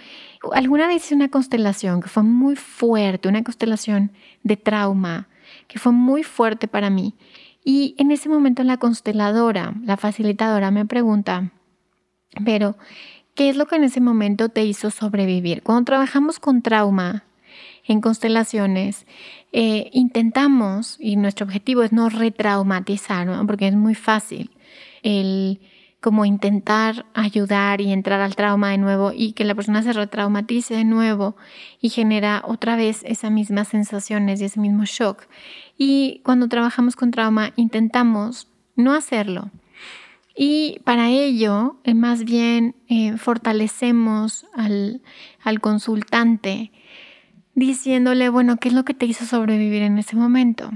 alguna 0.53 0.87
vez 0.87 1.05
hice 1.05 1.15
una 1.15 1.29
constelación 1.29 2.01
que 2.01 2.09
fue 2.09 2.23
muy 2.23 2.55
fuerte, 2.55 3.27
una 3.27 3.43
constelación 3.43 4.11
de 4.43 4.57
trauma, 4.57 5.29
que 5.67 5.79
fue 5.79 5.93
muy 5.93 6.23
fuerte 6.23 6.67
para 6.67 6.89
mí. 6.89 7.15
Y 7.69 7.95
en 7.97 8.11
ese 8.11 8.29
momento 8.29 8.63
la 8.63 8.77
consteladora, 8.77 9.73
la 9.83 9.97
facilitadora 9.97 10.71
me 10.71 10.85
pregunta, 10.85 11.51
pero, 12.45 12.77
¿qué 13.35 13.49
es 13.49 13.57
lo 13.57 13.65
que 13.65 13.75
en 13.75 13.83
ese 13.83 13.99
momento 13.99 14.47
te 14.47 14.63
hizo 14.63 14.89
sobrevivir? 14.89 15.63
Cuando 15.63 15.83
trabajamos 15.83 16.39
con 16.39 16.61
trauma, 16.61 17.25
en 17.85 17.99
constelaciones, 17.99 19.05
eh, 19.51 19.89
intentamos, 19.91 20.95
y 20.97 21.17
nuestro 21.17 21.45
objetivo 21.45 21.83
es 21.83 21.91
no 21.91 22.07
retraumatizar, 22.07 23.27
porque 23.45 23.67
es 23.67 23.75
muy 23.75 23.95
fácil 23.95 24.49
el 25.03 25.59
como 26.07 26.23
intentar 26.23 27.05
ayudar 27.13 27.81
y 27.81 27.91
entrar 27.91 28.21
al 28.21 28.37
trauma 28.37 28.69
de 28.69 28.77
nuevo 28.77 29.11
y 29.13 29.33
que 29.33 29.43
la 29.43 29.55
persona 29.55 29.83
se 29.83 29.91
retraumatice 29.91 30.73
de 30.73 30.85
nuevo 30.85 31.35
y 31.81 31.89
genera 31.89 32.43
otra 32.47 32.77
vez 32.77 33.01
esas 33.03 33.29
mismas 33.29 33.67
sensaciones 33.67 34.39
y 34.39 34.45
ese 34.45 34.61
mismo 34.61 34.85
shock. 34.85 35.23
Y 35.77 36.21
cuando 36.23 36.47
trabajamos 36.47 36.95
con 36.95 37.11
trauma 37.11 37.51
intentamos 37.57 38.47
no 38.77 38.93
hacerlo. 38.93 39.51
Y 40.33 40.79
para 40.85 41.09
ello, 41.09 41.75
eh, 41.83 41.93
más 41.93 42.23
bien 42.23 42.77
eh, 42.87 43.17
fortalecemos 43.17 44.45
al, 44.55 45.01
al 45.43 45.59
consultante 45.59 46.71
diciéndole, 47.53 48.29
bueno, 48.29 48.55
¿qué 48.55 48.69
es 48.69 48.73
lo 48.73 48.85
que 48.85 48.93
te 48.93 49.05
hizo 49.05 49.25
sobrevivir 49.25 49.81
en 49.81 49.97
ese 49.97 50.15
momento? 50.15 50.71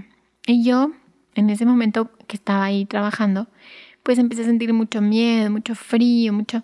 Y 0.46 0.66
yo, 0.66 0.92
en 1.36 1.50
ese 1.50 1.66
momento 1.66 2.12
que 2.28 2.36
estaba 2.36 2.66
ahí 2.66 2.84
trabajando, 2.84 3.48
pues 4.04 4.18
empecé 4.20 4.44
a 4.44 4.46
sentir 4.46 4.74
mucho 4.74 5.02
miedo, 5.02 5.50
mucho 5.50 5.76
frío, 5.76 6.34
mucho... 6.34 6.64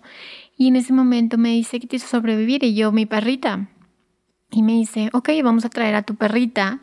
Y 0.56 0.68
en 0.68 0.76
ese 0.76 0.92
momento 0.92 1.38
me 1.38 1.50
dice, 1.50 1.78
¿qué 1.78 1.86
te 1.86 1.96
hizo 1.96 2.08
sobrevivir? 2.08 2.64
Y 2.64 2.74
yo, 2.74 2.90
mi 2.90 3.06
perrita. 3.06 3.70
Y 4.50 4.62
me 4.62 4.72
dice, 4.72 5.08
ok, 5.12 5.28
vamos 5.44 5.64
a 5.64 5.68
traer 5.68 5.94
a 5.94 6.02
tu 6.02 6.16
perrita 6.16 6.80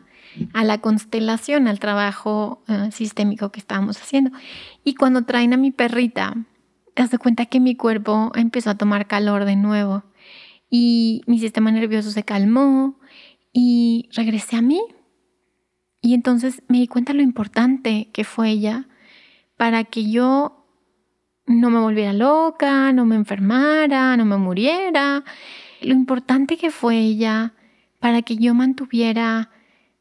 a 0.52 0.64
la 0.64 0.80
constelación, 0.80 1.68
al 1.68 1.78
trabajo 1.78 2.62
eh, 2.68 2.90
sistémico 2.92 3.50
que 3.52 3.60
estábamos 3.60 4.00
haciendo. 4.00 4.30
Y 4.84 4.94
cuando 4.94 5.24
traen 5.24 5.52
a 5.52 5.56
mi 5.56 5.72
perrita, 5.72 6.34
te 6.94 7.02
das 7.02 7.18
cuenta 7.18 7.46
que 7.46 7.60
mi 7.60 7.74
cuerpo 7.74 8.32
empezó 8.34 8.70
a 8.70 8.76
tomar 8.76 9.06
calor 9.06 9.44
de 9.44 9.56
nuevo 9.56 10.04
y 10.70 11.22
mi 11.26 11.38
sistema 11.38 11.70
nervioso 11.70 12.10
se 12.10 12.24
calmó 12.24 12.98
y 13.52 14.08
regresé 14.12 14.56
a 14.56 14.62
mí. 14.62 14.80
Y 16.00 16.14
entonces 16.14 16.62
me 16.68 16.78
di 16.78 16.86
cuenta 16.86 17.12
lo 17.12 17.22
importante 17.22 18.10
que 18.12 18.24
fue 18.24 18.50
ella 18.50 18.88
para 19.56 19.84
que 19.84 20.10
yo 20.10 20.64
no 21.46 21.70
me 21.70 21.78
volviera 21.78 22.12
loca, 22.12 22.92
no 22.92 23.04
me 23.04 23.14
enfermara, 23.16 24.16
no 24.16 24.24
me 24.24 24.36
muriera. 24.36 25.24
Lo 25.80 25.92
importante 25.92 26.56
que 26.56 26.70
fue 26.70 26.98
ella 26.98 27.54
para 28.00 28.22
que 28.22 28.36
yo 28.36 28.54
mantuviera 28.54 29.50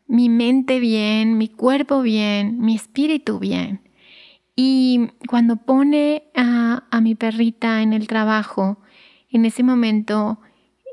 mi 0.07 0.29
mente 0.29 0.79
bien, 0.79 1.38
mi 1.38 1.47
cuerpo 1.47 2.01
bien, 2.01 2.59
mi 2.59 2.75
espíritu 2.75 3.39
bien. 3.39 3.81
Y 4.55 5.09
cuando 5.27 5.57
pone 5.57 6.24
a, 6.35 6.83
a 6.89 7.01
mi 7.01 7.15
perrita 7.15 7.81
en 7.81 7.93
el 7.93 8.07
trabajo, 8.07 8.77
en 9.29 9.45
ese 9.45 9.63
momento 9.63 10.39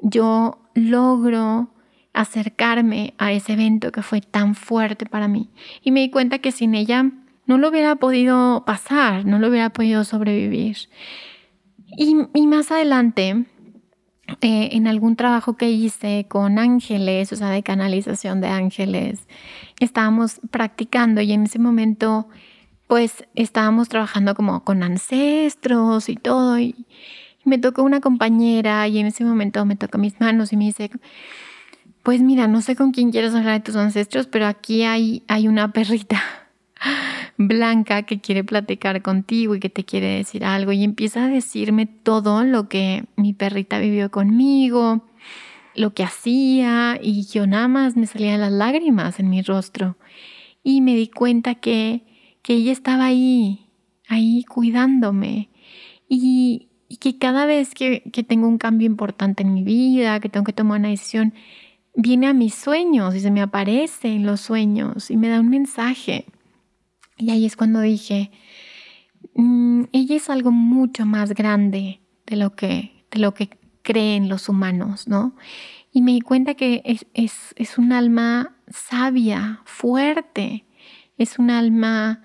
yo 0.02 0.58
logro 0.74 1.70
acercarme 2.12 3.14
a 3.18 3.32
ese 3.32 3.54
evento 3.54 3.92
que 3.92 4.02
fue 4.02 4.20
tan 4.20 4.54
fuerte 4.54 5.06
para 5.06 5.28
mí. 5.28 5.50
Y 5.82 5.92
me 5.92 6.00
di 6.00 6.10
cuenta 6.10 6.38
que 6.38 6.52
sin 6.52 6.74
ella 6.74 7.10
no 7.46 7.58
lo 7.58 7.68
hubiera 7.68 7.96
podido 7.96 8.64
pasar, 8.64 9.24
no 9.24 9.38
lo 9.38 9.48
hubiera 9.48 9.70
podido 9.70 10.04
sobrevivir. 10.04 10.76
Y, 11.96 12.46
más 12.46 12.70
adelante, 12.70 13.44
eh, 14.40 14.68
en 14.72 14.86
algún 14.86 15.16
trabajo 15.16 15.56
que 15.56 15.70
hice 15.70 16.26
con 16.28 16.58
ángeles, 16.58 17.32
o 17.32 17.36
sea, 17.36 17.50
de 17.50 17.62
canalización 17.62 18.40
de 18.40 18.48
ángeles, 18.48 19.26
estábamos 19.80 20.40
practicando 20.50 21.20
y 21.20 21.32
en 21.32 21.44
ese 21.44 21.58
momento, 21.58 22.28
pues 22.86 23.26
estábamos 23.34 23.88
trabajando 23.88 24.34
como 24.34 24.64
con 24.64 24.82
ancestros 24.82 26.08
y 26.08 26.16
todo. 26.16 26.58
Y, 26.58 26.86
me 27.44 27.58
tocó 27.58 27.82
una 27.82 28.00
compañera 28.00 28.86
y 28.86 28.98
en 28.98 29.06
ese 29.06 29.24
momento 29.24 29.64
me 29.66 29.74
toca 29.74 29.98
mis 29.98 30.20
manos 30.20 30.52
y 30.52 30.56
me 30.56 30.66
dice, 30.66 30.90
pues 32.04 32.22
mira, 32.22 32.46
no 32.46 32.60
sé 32.60 32.76
con 32.76 32.92
quién 32.92 33.10
quieres 33.10 33.34
hablar 33.34 33.54
de 33.54 33.64
tus 33.64 33.74
ancestros, 33.74 34.28
pero 34.28 34.46
aquí 34.46 34.84
hay, 34.84 35.24
hay 35.26 35.48
una 35.48 35.72
perrita 35.72 36.22
blanca 37.38 38.02
que 38.02 38.20
quiere 38.20 38.44
platicar 38.44 39.02
contigo 39.02 39.54
y 39.54 39.60
que 39.60 39.70
te 39.70 39.84
quiere 39.84 40.16
decir 40.16 40.44
algo 40.44 40.72
y 40.72 40.84
empieza 40.84 41.24
a 41.24 41.28
decirme 41.28 41.86
todo 41.86 42.44
lo 42.44 42.68
que 42.68 43.04
mi 43.16 43.32
perrita 43.32 43.78
vivió 43.78 44.10
conmigo, 44.10 45.04
lo 45.74 45.94
que 45.94 46.04
hacía 46.04 46.98
y 47.02 47.26
yo 47.26 47.46
nada 47.46 47.68
más 47.68 47.96
me 47.96 48.06
salían 48.06 48.40
las 48.40 48.52
lágrimas 48.52 49.18
en 49.18 49.30
mi 49.30 49.42
rostro 49.42 49.96
y 50.62 50.80
me 50.80 50.94
di 50.94 51.08
cuenta 51.08 51.54
que, 51.54 52.02
que 52.42 52.54
ella 52.54 52.72
estaba 52.72 53.06
ahí, 53.06 53.66
ahí 54.08 54.44
cuidándome 54.44 55.48
y, 56.08 56.68
que 57.00 57.16
cada 57.16 57.46
vez 57.46 57.74
que, 57.74 58.02
que 58.12 58.22
tengo 58.22 58.46
un 58.46 58.58
cambio 58.58 58.86
importante 58.86 59.42
en 59.42 59.54
mi 59.54 59.64
vida, 59.64 60.20
que 60.20 60.28
tengo 60.28 60.44
que 60.44 60.52
tomar 60.52 60.78
una 60.78 60.90
decisión, 60.90 61.32
viene 61.96 62.26
a 62.26 62.34
mis 62.34 62.54
sueños 62.54 63.14
y 63.14 63.20
se 63.20 63.30
me 63.30 63.40
aparece 63.40 64.08
en 64.08 64.26
los 64.26 64.42
sueños 64.42 65.10
y 65.10 65.16
me 65.16 65.28
da 65.28 65.40
un 65.40 65.48
mensaje. 65.48 66.26
Y 67.22 67.30
ahí 67.30 67.46
es 67.46 67.54
cuando 67.54 67.80
dije, 67.80 68.32
mm, 69.36 69.84
ella 69.92 70.16
es 70.16 70.28
algo 70.28 70.50
mucho 70.50 71.06
más 71.06 71.34
grande 71.34 72.00
de 72.26 72.34
lo 72.34 72.56
que, 72.56 73.04
de 73.12 73.20
lo 73.20 73.32
que 73.32 73.48
creen 73.82 74.28
los 74.28 74.48
humanos, 74.48 75.06
¿no? 75.06 75.36
Y 75.92 76.02
me 76.02 76.12
di 76.12 76.20
cuenta 76.20 76.54
que 76.54 76.82
es, 76.84 77.06
es, 77.14 77.54
es 77.54 77.78
un 77.78 77.92
alma 77.92 78.56
sabia, 78.68 79.60
fuerte, 79.64 80.66
es 81.16 81.38
un 81.38 81.50
alma 81.50 82.22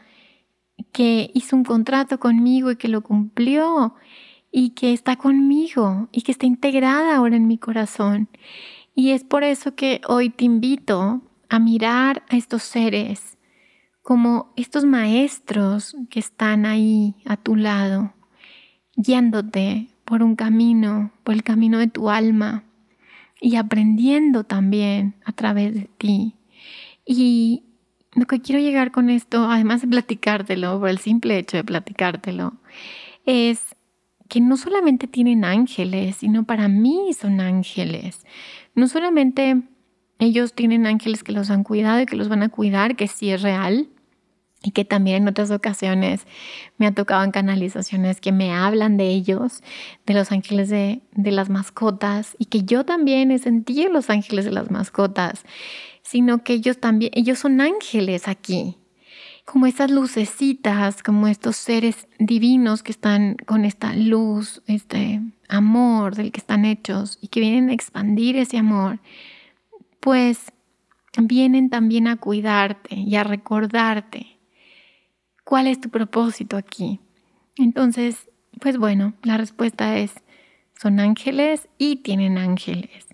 que 0.92 1.30
hizo 1.36 1.56
un 1.56 1.64
contrato 1.64 2.20
conmigo 2.20 2.72
y 2.72 2.78
que 2.78 2.88
lo 2.88 3.02
cumplió 3.02 3.94
y 4.52 4.72
que 4.72 4.94
está 4.94 5.16
conmigo 5.16 6.10
y 6.12 6.24
que 6.24 6.32
está 6.32 6.48
integrada 6.48 7.18
ahora 7.18 7.36
en 7.36 7.46
mi 7.46 7.60
corazón. 7.60 8.30
Y 8.96 9.12
es 9.12 9.24
por 9.24 9.44
eso 9.44 9.76
que 9.76 10.02
hoy 10.08 10.32
te 10.32 10.46
invito 10.46 11.22
a 11.50 11.60
mirar 11.60 12.24
a 12.30 12.36
estos 12.36 12.64
seres 12.64 13.37
como 14.08 14.54
estos 14.56 14.86
maestros 14.86 15.98
que 16.10 16.22
están 16.22 16.66
ahí 16.66 17.16
a 17.26 17.36
tu 17.36 17.58
lado, 17.58 18.14
guiándote 18.96 19.90
por 20.06 20.24
un 20.24 20.38
camino, 20.38 21.12
por 21.26 21.36
el 21.36 21.44
camino 21.44 21.78
de 21.78 21.88
tu 21.88 22.10
alma 22.10 22.64
y 23.42 23.58
aprendiendo 23.58 24.46
también 24.46 25.16
a 25.26 25.34
través 25.34 25.74
de 25.74 25.90
ti. 25.98 26.36
Y 27.06 27.66
lo 28.14 28.26
que 28.28 28.40
quiero 28.40 28.62
llegar 28.62 28.94
con 28.94 29.10
esto, 29.10 29.44
además 29.52 29.82
de 29.82 29.90
platicártelo, 29.90 30.80
por 30.80 30.88
el 30.88 31.00
simple 31.00 31.38
hecho 31.38 31.58
de 31.58 31.66
platicártelo, 31.66 32.54
es 33.26 33.76
que 34.30 34.40
no 34.40 34.56
solamente 34.56 35.08
tienen 35.08 35.44
ángeles, 35.44 36.16
sino 36.16 36.46
para 36.46 36.70
mí 36.70 37.12
son 37.12 37.42
ángeles. 37.42 38.26
No 38.74 38.88
solamente 38.88 39.64
ellos 40.20 40.54
tienen 40.54 40.88
ángeles 40.88 41.26
que 41.26 41.34
los 41.34 41.50
han 41.50 41.66
cuidado 41.66 42.00
y 42.00 42.06
que 42.06 42.16
los 42.16 42.30
van 42.30 42.44
a 42.44 42.48
cuidar, 42.48 42.96
que 42.96 43.10
sí 43.10 43.32
es 43.32 43.42
real, 43.42 43.90
y 44.64 44.72
que 44.72 44.86
también 44.86 45.24
en 45.24 45.28
otras 45.30 45.52
ocasiones 45.52 46.26
me 46.78 46.88
ha 46.88 46.92
tocado 46.92 47.24
en 47.24 47.32
canalizaciones 47.32 48.20
que 48.20 48.32
me 48.32 48.54
hablan 48.54 48.98
de 48.98 49.10
ellos, 49.10 49.62
de 50.06 50.14
los 50.14 50.32
ángeles 50.32 50.70
de, 50.70 51.02
de 51.14 51.32
las 51.32 51.50
mascotas, 51.50 52.36
y 52.40 52.46
que 52.46 52.64
yo 52.64 52.84
también 52.84 53.32
he 53.32 53.40
sentido 53.40 53.92
los 53.92 54.10
ángeles 54.10 54.46
de 54.46 54.52
las 54.52 54.72
mascotas, 54.72 55.44
sino 56.02 56.44
que 56.44 56.54
ellos 56.54 56.80
también, 56.80 57.12
ellos 57.14 57.40
son 57.40 57.62
ángeles 57.62 58.28
aquí, 58.28 58.78
como 59.46 59.66
estas 59.66 59.92
lucecitas, 59.92 61.04
como 61.04 61.28
estos 61.28 61.56
seres 61.56 62.08
divinos 62.20 62.84
que 62.84 62.92
están 62.92 63.38
con 63.46 63.64
esta 63.64 63.94
luz, 63.96 64.62
este 64.68 65.22
amor 65.48 66.16
del 66.16 66.32
que 66.34 66.40
están 66.40 66.66
hechos 66.66 67.18
y 67.22 67.30
que 67.30 67.40
vienen 67.40 67.70
a 67.70 67.74
expandir 67.74 68.36
ese 68.36 68.58
amor, 68.58 69.00
pues 70.02 70.52
vienen 71.18 71.70
también 71.70 72.08
a 72.08 72.18
cuidarte 72.18 72.96
y 72.96 73.16
a 73.16 73.24
recordarte 73.24 74.37
cuál 75.48 75.68
es 75.68 75.80
tu 75.80 75.90
propósito 75.90 76.58
aquí. 76.58 77.00
Entonces, 77.56 78.28
pues 78.60 78.78
bueno, 78.78 79.14
la 79.24 79.38
respuesta 79.38 79.98
es, 79.98 80.14
son 80.78 81.00
ángeles 81.00 81.70
y 81.78 81.98
tienen 81.98 82.38
ángeles. 82.38 83.08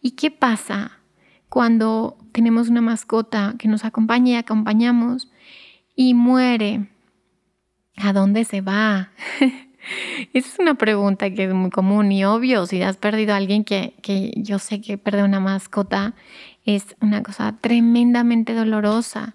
¿Y 0.00 0.12
qué 0.12 0.30
pasa 0.30 1.00
cuando 1.48 2.16
tenemos 2.30 2.68
una 2.68 2.82
mascota 2.82 3.56
que 3.58 3.66
nos 3.66 3.84
acompaña 3.84 4.30
y 4.30 4.36
acompañamos 4.36 5.28
y 5.96 6.14
muere, 6.14 6.86
¿a 7.96 8.12
dónde 8.12 8.44
se 8.44 8.60
va? 8.60 9.10
Esa 10.32 10.48
es 10.48 10.58
una 10.60 10.74
pregunta 10.74 11.30
que 11.30 11.46
es 11.46 11.52
muy 11.52 11.70
común 11.70 12.12
y 12.12 12.24
obvio. 12.24 12.64
Si 12.66 12.80
has 12.80 12.96
perdido 12.96 13.34
a 13.34 13.38
alguien 13.38 13.64
que, 13.64 13.94
que 14.02 14.32
yo 14.36 14.60
sé 14.60 14.80
que 14.80 14.98
perder 14.98 15.24
una 15.24 15.40
mascota 15.40 16.14
es 16.64 16.94
una 17.00 17.24
cosa 17.24 17.56
tremendamente 17.60 18.54
dolorosa. 18.54 19.34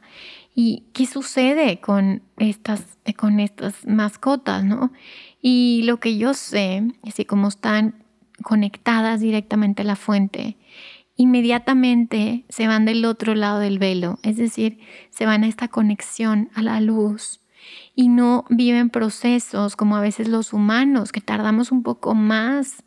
¿Y 0.59 0.85
qué 0.91 1.05
sucede 1.05 1.79
con 1.79 2.23
estas, 2.37 2.97
con 3.15 3.39
estas 3.39 3.85
mascotas, 3.85 4.63
no? 4.63 4.91
Y 5.39 5.83
lo 5.83 5.99
que 5.99 6.17
yo 6.17 6.33
sé 6.33 6.81
es 7.03 7.13
que 7.13 7.27
como 7.27 7.49
están 7.49 8.03
conectadas 8.41 9.19
directamente 9.19 9.83
a 9.83 9.85
la 9.85 9.95
fuente, 9.95 10.57
inmediatamente 11.15 12.43
se 12.49 12.65
van 12.65 12.85
del 12.85 13.05
otro 13.05 13.35
lado 13.35 13.59
del 13.59 13.77
velo, 13.77 14.17
es 14.23 14.37
decir, 14.37 14.79
se 15.11 15.27
van 15.27 15.43
a 15.43 15.47
esta 15.47 15.67
conexión 15.67 16.49
a 16.55 16.63
la 16.63 16.81
luz 16.81 17.39
y 17.93 18.07
no 18.07 18.43
viven 18.49 18.89
procesos 18.89 19.75
como 19.75 19.95
a 19.95 20.01
veces 20.01 20.27
los 20.27 20.53
humanos, 20.53 21.11
que 21.11 21.21
tardamos 21.21 21.71
un 21.71 21.83
poco 21.83 22.15
más 22.15 22.83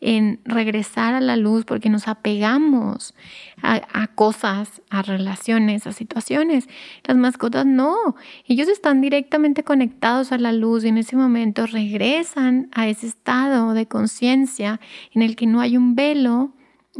en 0.00 0.40
regresar 0.44 1.14
a 1.14 1.20
la 1.20 1.36
luz 1.36 1.64
porque 1.64 1.88
nos 1.88 2.08
apegamos 2.08 3.14
a, 3.62 4.06
cosas, 4.08 4.82
a 4.90 5.02
relaciones, 5.02 5.86
a 5.86 5.92
situaciones. 5.92 6.68
Las 7.04 7.16
mascotas 7.16 7.66
no, 7.66 7.96
ellos 8.46 8.68
están 8.68 9.00
directamente 9.00 9.64
conectados 9.64 10.32
a 10.32 10.38
la 10.38 10.52
luz 10.52 10.84
y 10.84 10.88
en 10.88 10.98
ese 10.98 11.16
momento 11.16 11.66
regresan 11.66 12.68
a 12.72 12.88
ese 12.88 13.06
estado 13.06 13.74
de 13.74 13.86
conciencia 13.86 14.80
en 15.12 15.22
el 15.22 15.36
que 15.36 15.46
no 15.46 15.60
hay 15.60 15.76
un 15.76 15.94
velo 15.94 16.52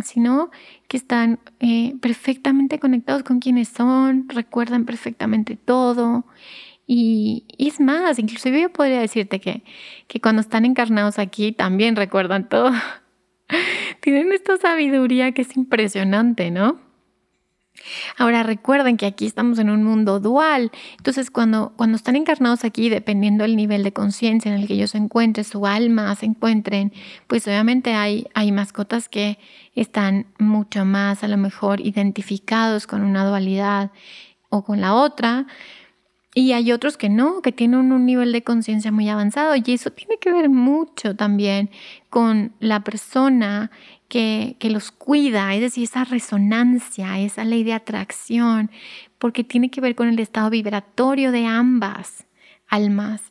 sino 0.02 0.50
que 0.88 0.97
están 0.97 1.38
eh, 1.61 1.94
perfectamente 2.00 2.78
conectados 2.78 3.23
con 3.23 3.38
quienes 3.38 3.68
son, 3.68 4.28
recuerdan 4.28 4.85
perfectamente 4.85 5.56
todo. 5.56 6.25
Y, 6.87 7.47
es 7.59 7.81
más, 7.81 8.19
inclusive 8.19 8.61
yo 8.61 8.71
podría 8.71 9.00
decirte 9.00 9.41
que, 9.41 9.62
que 10.07 10.21
cuando 10.21 10.41
están 10.41 10.64
encarnados 10.64 11.19
aquí 11.19 11.53
también 11.53 11.97
recuerdan 11.97 12.49
todo. 12.49 12.73
Tienen 14.00 14.33
esta 14.33 14.57
sabiduría 14.59 15.33
que 15.33 15.43
es 15.43 15.57
impresionante, 15.57 16.50
¿no? 16.50 16.85
Ahora 18.17 18.43
recuerden 18.43 18.97
que 18.97 19.07
aquí 19.07 19.26
estamos 19.26 19.59
en 19.59 19.69
un 19.69 19.82
mundo 19.82 20.21
dual, 20.21 20.71
entonces 20.97 21.30
cuando, 21.30 21.73
cuando 21.76 21.97
están 21.97 22.17
encarnados 22.17 22.65
aquí, 22.65 22.89
dependiendo 22.89 23.43
del 23.43 23.56
nivel 23.56 23.82
de 23.82 23.93
conciencia 23.93 24.52
en 24.52 24.61
el 24.61 24.67
que 24.67 24.75
ellos 24.75 24.93
se 24.93 24.99
encuentren, 24.99 25.45
su 25.45 25.67
alma 25.67 26.15
se 26.15 26.26
encuentren, 26.26 26.93
pues 27.26 27.47
obviamente 27.47 27.95
hay, 27.95 28.26
hay 28.35 28.52
mascotas 28.52 29.08
que 29.08 29.39
están 29.75 30.26
mucho 30.39 30.85
más 30.85 31.25
a 31.25 31.28
lo 31.28 31.37
mejor 31.37 31.80
identificados 31.80 32.87
con 32.87 33.02
una 33.02 33.26
dualidad 33.26 33.91
o 34.50 34.65
con 34.65 34.80
la 34.80 34.95
otra, 34.95 35.47
y 36.34 36.52
hay 36.52 36.73
otros 36.73 36.97
que 36.97 37.08
no, 37.08 37.40
que 37.42 37.52
tienen 37.52 37.92
un 37.92 38.04
nivel 38.04 38.32
de 38.32 38.42
conciencia 38.42 38.90
muy 38.90 39.08
avanzado 39.08 39.54
y 39.54 39.62
eso 39.68 39.90
tiene 39.90 40.18
que 40.18 40.32
ver 40.32 40.50
mucho 40.50 41.14
también 41.14 41.70
con 42.10 42.52
la 42.58 42.80
persona 42.80 43.70
que, 44.08 44.56
que, 44.58 44.68
los 44.70 44.90
cuida, 44.90 45.54
es 45.54 45.60
decir, 45.60 45.84
esa 45.84 46.04
resonancia, 46.04 47.18
esa 47.20 47.44
ley 47.44 47.62
de 47.62 47.73
atracción, 47.73 48.70
porque 49.18 49.44
tiene 49.44 49.70
que 49.70 49.80
ver 49.80 49.94
con 49.94 50.08
el 50.08 50.18
estado 50.18 50.50
vibratorio 50.50 51.32
de 51.32 51.47
ambas 51.47 52.26
almas. 52.68 53.23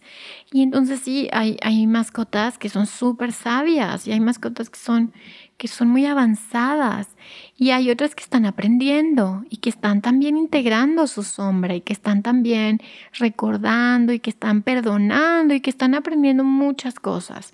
Y 0.52 0.62
entonces 0.62 1.02
sí, 1.02 1.28
hay, 1.32 1.58
hay 1.62 1.86
mascotas 1.88 2.58
que 2.58 2.70
son 2.70 2.86
súper 2.86 3.32
sabias 3.34 4.08
y 4.08 4.12
hay 4.12 4.20
mascotas 4.20 4.70
que 4.70 4.80
son 4.80 5.14
que 5.58 5.68
son 5.68 5.90
muy 5.90 6.06
avanzadas 6.06 7.10
y 7.56 7.72
hay 7.72 7.90
otras 7.90 8.16
que 8.16 8.24
están 8.24 8.46
aprendiendo 8.46 9.44
y 9.50 9.58
que 9.58 9.70
están 9.70 10.02
también 10.02 10.38
integrando 10.38 11.08
su 11.08 11.24
sombra 11.24 11.76
y 11.76 11.82
que 11.82 11.94
están 11.94 12.22
también 12.22 12.80
recordando 13.14 14.14
y 14.14 14.20
que 14.20 14.30
están 14.30 14.62
perdonando 14.62 15.54
y 15.54 15.62
que 15.62 15.70
están 15.70 15.96
aprendiendo 15.96 16.44
muchas 16.44 16.96
cosas. 16.96 17.54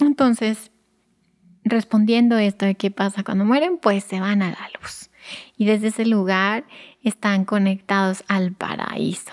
Entonces, 0.00 0.70
respondiendo 1.64 2.38
esto 2.38 2.66
de 2.66 2.74
qué 2.74 2.90
pasa 2.90 3.22
cuando 3.22 3.44
mueren, 3.44 3.78
pues 3.78 4.04
se 4.04 4.20
van 4.20 4.42
a 4.42 4.50
la 4.50 4.70
luz 4.80 5.10
y 5.56 5.66
desde 5.66 5.88
ese 5.88 6.06
lugar 6.06 6.64
están 7.02 7.44
conectados 7.44 8.24
al 8.28 8.52
paraíso. 8.52 9.32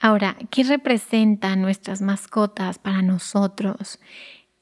Ahora, 0.00 0.36
¿qué 0.50 0.62
representan 0.64 1.62
nuestras 1.62 2.02
mascotas 2.02 2.78
para 2.78 3.02
nosotros? 3.02 3.98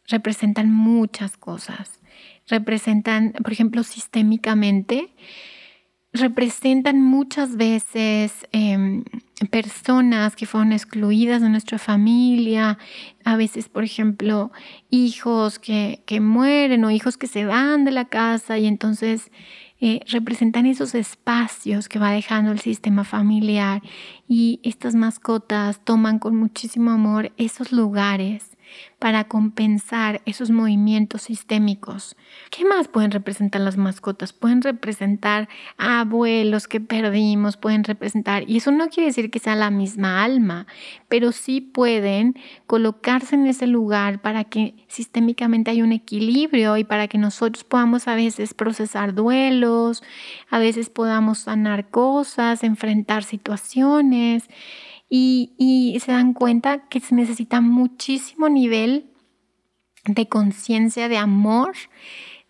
Representan 0.07 0.73
muchas 0.73 1.37
cosas. 1.37 2.01
Representan, 2.47 3.33
por 3.33 3.53
ejemplo, 3.53 3.83
sistémicamente, 3.83 5.15
representan 6.15 7.03
muchas 7.03 7.57
veces 7.57 8.47
em, 8.53 9.03
personas 9.51 10.37
que 10.37 10.47
fueron 10.47 10.73
excluidas 10.73 11.43
de 11.43 11.49
nuestra 11.49 11.79
familia, 11.79 12.79
a 13.25 13.37
veces, 13.37 13.69
por 13.69 13.83
ejemplo, 13.83 14.53
hijos 14.91 15.59
que, 15.59 16.03
que 16.07 16.21
mueren 16.21 16.85
o 16.85 16.93
hijos 16.93 17.17
que 17.19 17.27
se 17.27 17.45
van 17.45 17.85
de 17.85 17.91
la 17.91 18.05
casa 18.05 18.59
y 18.59 18.67
entonces 18.67 19.33
eh, 19.81 20.01
representan 20.09 20.67
esos 20.67 20.95
espacios 20.95 21.89
que 21.89 21.99
va 21.99 22.13
dejando 22.13 22.53
el 22.53 22.61
sistema 22.61 23.05
familiar 23.05 23.83
y 24.29 24.61
estas 24.63 24.95
mascotas 24.95 25.85
toman 25.85 26.19
con 26.19 26.37
muchísimo 26.37 26.91
amor 26.91 27.33
esos 27.37 27.73
lugares 27.73 28.54
para 28.99 29.25
compensar 29.25 30.23
esos 30.25 30.51
movimientos 30.51 31.23
sistémicos. 31.23 32.17
¿Qué 32.51 32.65
más 32.65 32.89
pueden 32.89 33.11
representar 33.11 33.61
las 33.61 33.77
mascotas? 33.77 34.33
Pueden 34.33 34.63
representar 34.63 35.49
abuelos 35.77 36.69
que 36.69 36.81
perdimos, 36.81 37.57
pueden 37.57 37.85
representar, 37.85 38.49
y 38.49 38.57
eso 38.57 38.71
no 38.71 38.89
quiere 38.89 39.09
decir 39.09 39.31
que 39.31 39.39
sea 39.39 39.57
la 39.57 39.71
misma 39.71 40.25
alma, 40.25 40.67
pero 41.09 41.33
sí 41.33 41.61
pueden 41.61 42.35
colocarse 42.67 43.35
en 43.35 43.47
ese 43.47 43.67
lugar 43.67 44.21
para 44.21 44.45
que 44.45 44.75
sistémicamente 44.89 45.71
haya 45.71 45.85
un 45.85 45.93
equilibrio 45.93 46.77
y 46.77 46.85
para 46.85 47.09
que 47.09 47.19
nosotros 47.19 47.65
podamos 47.65 48.09
a 48.09 48.15
veces 48.15 48.55
procesar 48.55 49.15
duelos, 49.15 50.03
a 50.51 50.59
veces 50.59 50.91
podamos 50.91 51.39
sanar 51.39 51.91
cosas, 51.91 52.65
enfrentar 52.65 53.25
situaciones 53.25 54.49
y, 55.09 55.97
se 56.05 56.13
dan 56.13 56.33
cuenta 56.33 56.89
que 56.89 57.01
se 57.01 57.15
necesita 57.15 57.61
muchísimo 57.61 58.49
nivel 58.49 59.11
de 60.05 60.29
conciencia, 60.29 61.09
de 61.09 61.17
amor, 61.17 61.73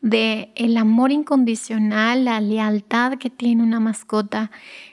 de 0.00 0.52
el 0.56 0.76
amor 0.76 1.12
incondicional, 1.12 2.24
la 2.24 2.40
lealtad 2.40 3.14
que 3.14 3.30
tiene 3.30 3.62
una 3.62 3.80
mascota 3.80 4.50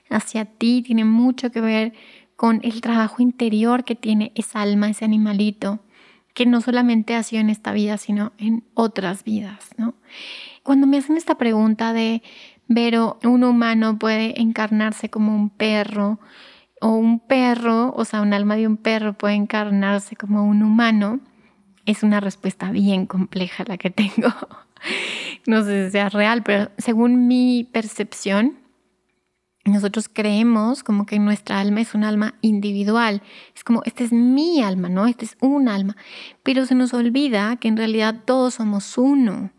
hacia 0.09 0.45
ti, 0.45 0.81
tiene 0.81 1.05
mucho 1.05 1.51
que 1.51 1.61
ver 1.61 1.93
con 2.35 2.59
el 2.63 2.81
trabajo 2.81 3.21
interior 3.21 3.83
que 3.83 3.95
tiene 3.95 4.31
esa 4.35 4.61
alma, 4.61 4.89
ese 4.89 5.05
animalito, 5.05 5.79
que 6.33 6.45
no 6.45 6.61
solamente 6.61 7.15
ha 7.15 7.23
sido 7.23 7.41
en 7.41 7.49
esta 7.49 7.71
vida, 7.71 7.97
sino 7.97 8.31
en 8.37 8.63
otras 8.73 9.23
vidas, 9.23 9.69
¿no? 9.77 9.95
Cuando 10.63 10.87
me 10.87 10.97
hacen 10.97 11.17
esta 11.17 11.35
pregunta 11.37 11.93
de, 11.93 12.21
Vero, 12.67 13.19
un 13.25 13.43
humano 13.43 13.99
puede 13.99 14.39
encarnarse 14.39 15.09
como 15.09 15.35
un 15.35 15.49
perro, 15.49 16.19
o 16.81 16.89
un 16.89 17.19
perro, 17.19 17.93
o 17.95 18.03
sea, 18.05 18.21
un 18.21 18.33
alma 18.33 18.55
de 18.55 18.67
un 18.67 18.75
perro 18.75 19.13
puede 19.13 19.35
encarnarse 19.35 20.15
como 20.15 20.43
un 20.43 20.63
humano, 20.63 21.19
es 21.85 22.03
una 22.03 22.19
respuesta 22.19 22.71
bien 22.71 23.05
compleja 23.05 23.63
la 23.67 23.77
que 23.77 23.91
tengo. 23.91 24.33
no 25.45 25.63
sé 25.63 25.85
si 25.85 25.91
sea 25.91 26.09
real, 26.09 26.41
pero 26.43 26.71
según 26.77 27.27
mi 27.27 27.69
percepción, 27.71 28.57
nosotros 29.63 30.09
creemos 30.11 30.83
como 30.83 31.05
que 31.05 31.19
nuestra 31.19 31.59
alma 31.59 31.81
es 31.81 31.93
un 31.93 32.03
alma 32.03 32.33
individual. 32.41 33.21
Es 33.55 33.63
como, 33.63 33.83
este 33.85 34.03
es 34.03 34.11
mi 34.11 34.63
alma, 34.63 34.89
¿no? 34.89 35.05
Este 35.05 35.25
es 35.25 35.37
un 35.39 35.69
alma. 35.69 35.95
Pero 36.41 36.65
se 36.65 36.73
nos 36.73 36.95
olvida 36.95 37.57
que 37.57 37.67
en 37.67 37.77
realidad 37.77 38.23
todos 38.25 38.55
somos 38.55 38.97
uno. 38.97 39.51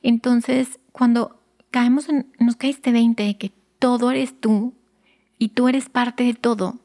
Entonces, 0.00 0.78
cuando 0.92 1.42
caemos 1.72 2.08
en, 2.08 2.32
nos 2.38 2.54
cae 2.54 2.70
este 2.70 2.92
20 2.92 3.20
de 3.24 3.36
que 3.36 3.52
todo 3.80 4.12
eres 4.12 4.40
tú 4.40 4.74
y 5.38 5.48
tú 5.50 5.68
eres 5.68 5.88
parte 5.88 6.24
de 6.24 6.34
todo, 6.34 6.78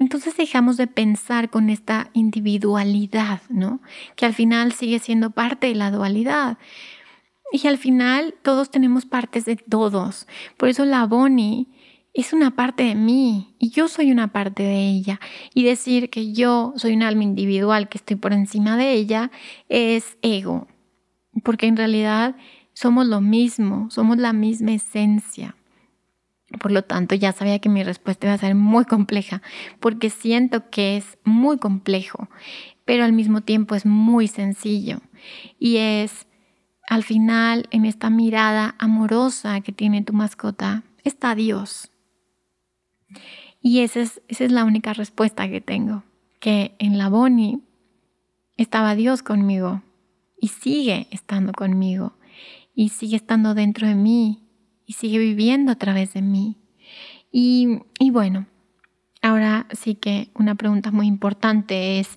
entonces 0.00 0.34
dejamos 0.36 0.78
de 0.78 0.86
pensar 0.86 1.50
con 1.50 1.68
esta 1.68 2.08
individualidad, 2.14 3.42
¿no? 3.50 3.82
Que 4.16 4.24
al 4.24 4.32
final 4.32 4.72
sigue 4.72 4.98
siendo 4.98 5.30
parte 5.30 5.66
de 5.66 5.74
la 5.74 5.90
dualidad. 5.90 6.56
Y 7.52 7.66
al 7.66 7.76
final 7.76 8.34
todos 8.42 8.70
tenemos 8.70 9.04
partes 9.04 9.44
de 9.44 9.56
todos. 9.56 10.26
Por 10.56 10.70
eso 10.70 10.86
la 10.86 11.04
Bonnie 11.04 11.66
es 12.14 12.32
una 12.32 12.56
parte 12.56 12.84
de 12.84 12.94
mí 12.94 13.54
y 13.58 13.70
yo 13.70 13.88
soy 13.88 14.10
una 14.10 14.32
parte 14.32 14.62
de 14.62 14.88
ella. 14.88 15.20
Y 15.52 15.64
decir 15.64 16.08
que 16.08 16.32
yo 16.32 16.72
soy 16.76 16.94
un 16.94 17.02
alma 17.02 17.24
individual 17.24 17.90
que 17.90 17.98
estoy 17.98 18.16
por 18.16 18.32
encima 18.32 18.78
de 18.78 18.94
ella 18.94 19.30
es 19.68 20.16
ego, 20.22 20.66
porque 21.44 21.66
en 21.66 21.76
realidad 21.76 22.36
somos 22.72 23.06
lo 23.06 23.20
mismo, 23.20 23.90
somos 23.90 24.16
la 24.16 24.32
misma 24.32 24.72
esencia. 24.72 25.56
Por 26.58 26.72
lo 26.72 26.82
tanto, 26.82 27.14
ya 27.14 27.32
sabía 27.32 27.60
que 27.60 27.68
mi 27.68 27.84
respuesta 27.84 28.26
iba 28.26 28.34
a 28.34 28.38
ser 28.38 28.54
muy 28.54 28.84
compleja, 28.84 29.40
porque 29.78 30.10
siento 30.10 30.68
que 30.70 30.96
es 30.96 31.18
muy 31.24 31.58
complejo, 31.58 32.28
pero 32.84 33.04
al 33.04 33.12
mismo 33.12 33.42
tiempo 33.42 33.74
es 33.74 33.86
muy 33.86 34.26
sencillo. 34.26 35.00
Y 35.58 35.76
es, 35.76 36.26
al 36.88 37.04
final, 37.04 37.68
en 37.70 37.84
esta 37.84 38.10
mirada 38.10 38.74
amorosa 38.78 39.60
que 39.60 39.72
tiene 39.72 40.02
tu 40.02 40.12
mascota, 40.12 40.82
está 41.04 41.34
Dios. 41.34 41.92
Y 43.60 43.80
esa 43.80 44.00
es, 44.00 44.20
esa 44.28 44.44
es 44.44 44.52
la 44.52 44.64
única 44.64 44.92
respuesta 44.92 45.48
que 45.48 45.60
tengo, 45.60 46.02
que 46.40 46.74
en 46.78 46.98
la 46.98 47.08
Boni 47.08 47.62
estaba 48.56 48.94
Dios 48.94 49.22
conmigo 49.22 49.82
y 50.40 50.48
sigue 50.48 51.06
estando 51.10 51.52
conmigo 51.52 52.14
y 52.74 52.88
sigue 52.88 53.16
estando 53.16 53.54
dentro 53.54 53.86
de 53.86 53.94
mí 53.94 54.49
y 54.90 54.94
sigue 54.94 55.20
viviendo 55.20 55.70
a 55.70 55.76
través 55.76 56.14
de 56.14 56.20
mí. 56.20 56.56
Y, 57.30 57.78
y 58.00 58.10
bueno, 58.10 58.46
ahora 59.22 59.68
sí 59.70 59.94
que 59.94 60.32
una 60.34 60.56
pregunta 60.56 60.90
muy 60.90 61.06
importante 61.06 62.00
es, 62.00 62.08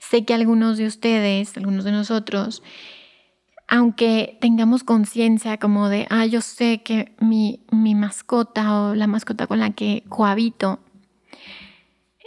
sé 0.00 0.24
que 0.24 0.34
algunos 0.34 0.78
de 0.78 0.86
ustedes, 0.86 1.56
algunos 1.56 1.84
de 1.84 1.92
nosotros, 1.92 2.64
aunque 3.68 4.36
tengamos 4.40 4.82
conciencia 4.82 5.58
como 5.58 5.88
de, 5.88 6.08
ah, 6.10 6.26
yo 6.26 6.40
sé 6.40 6.82
que 6.82 7.14
mi, 7.20 7.60
mascota 7.70 8.80
o 8.80 8.94
la 8.96 9.06
mascota 9.06 9.46
con 9.46 9.60
la 9.60 9.70
que 9.70 10.02
cohabito, 10.08 10.80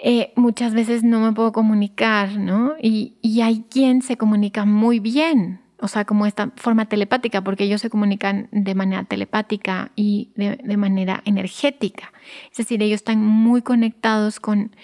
eh, 0.02 0.32
muchas 0.38 0.74
veces 0.74 1.04
no 1.04 1.20
me 1.20 1.34
puedo 1.34 1.52
comunicar, 1.52 2.38
¿no? 2.38 2.76
Y, 2.82 3.18
hay 3.42 3.66
quien 3.70 4.02
se 4.02 4.16
comunica 4.16 4.64
muy 4.64 5.02
bien, 5.02 5.60
o 5.82 5.88
sea, 5.88 6.06
como 6.06 6.26
esta 6.26 6.52
forma 6.56 6.86
telepática, 6.86 7.44
porque 7.44 7.64
ellos 7.64 7.82
se 7.82 7.90
comunican 7.90 8.48
de 8.52 8.76
manera 8.76 9.04
telepática 9.04 9.92
y 9.96 10.30
de, 10.36 10.78
manera 10.78 11.22
energética. 11.26 12.14
Es 12.52 12.58
decir, 12.58 12.82
ellos 12.84 12.98
están 12.98 13.26
muy 13.26 13.62
conectados 13.62 14.40
con, 14.40 14.76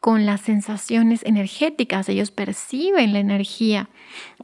con 0.00 0.26
las 0.26 0.40
sensaciones 0.40 1.24
energéticas, 1.24 2.08
ellos 2.08 2.30
perciben 2.30 3.12
la 3.12 3.20
energía. 3.20 3.88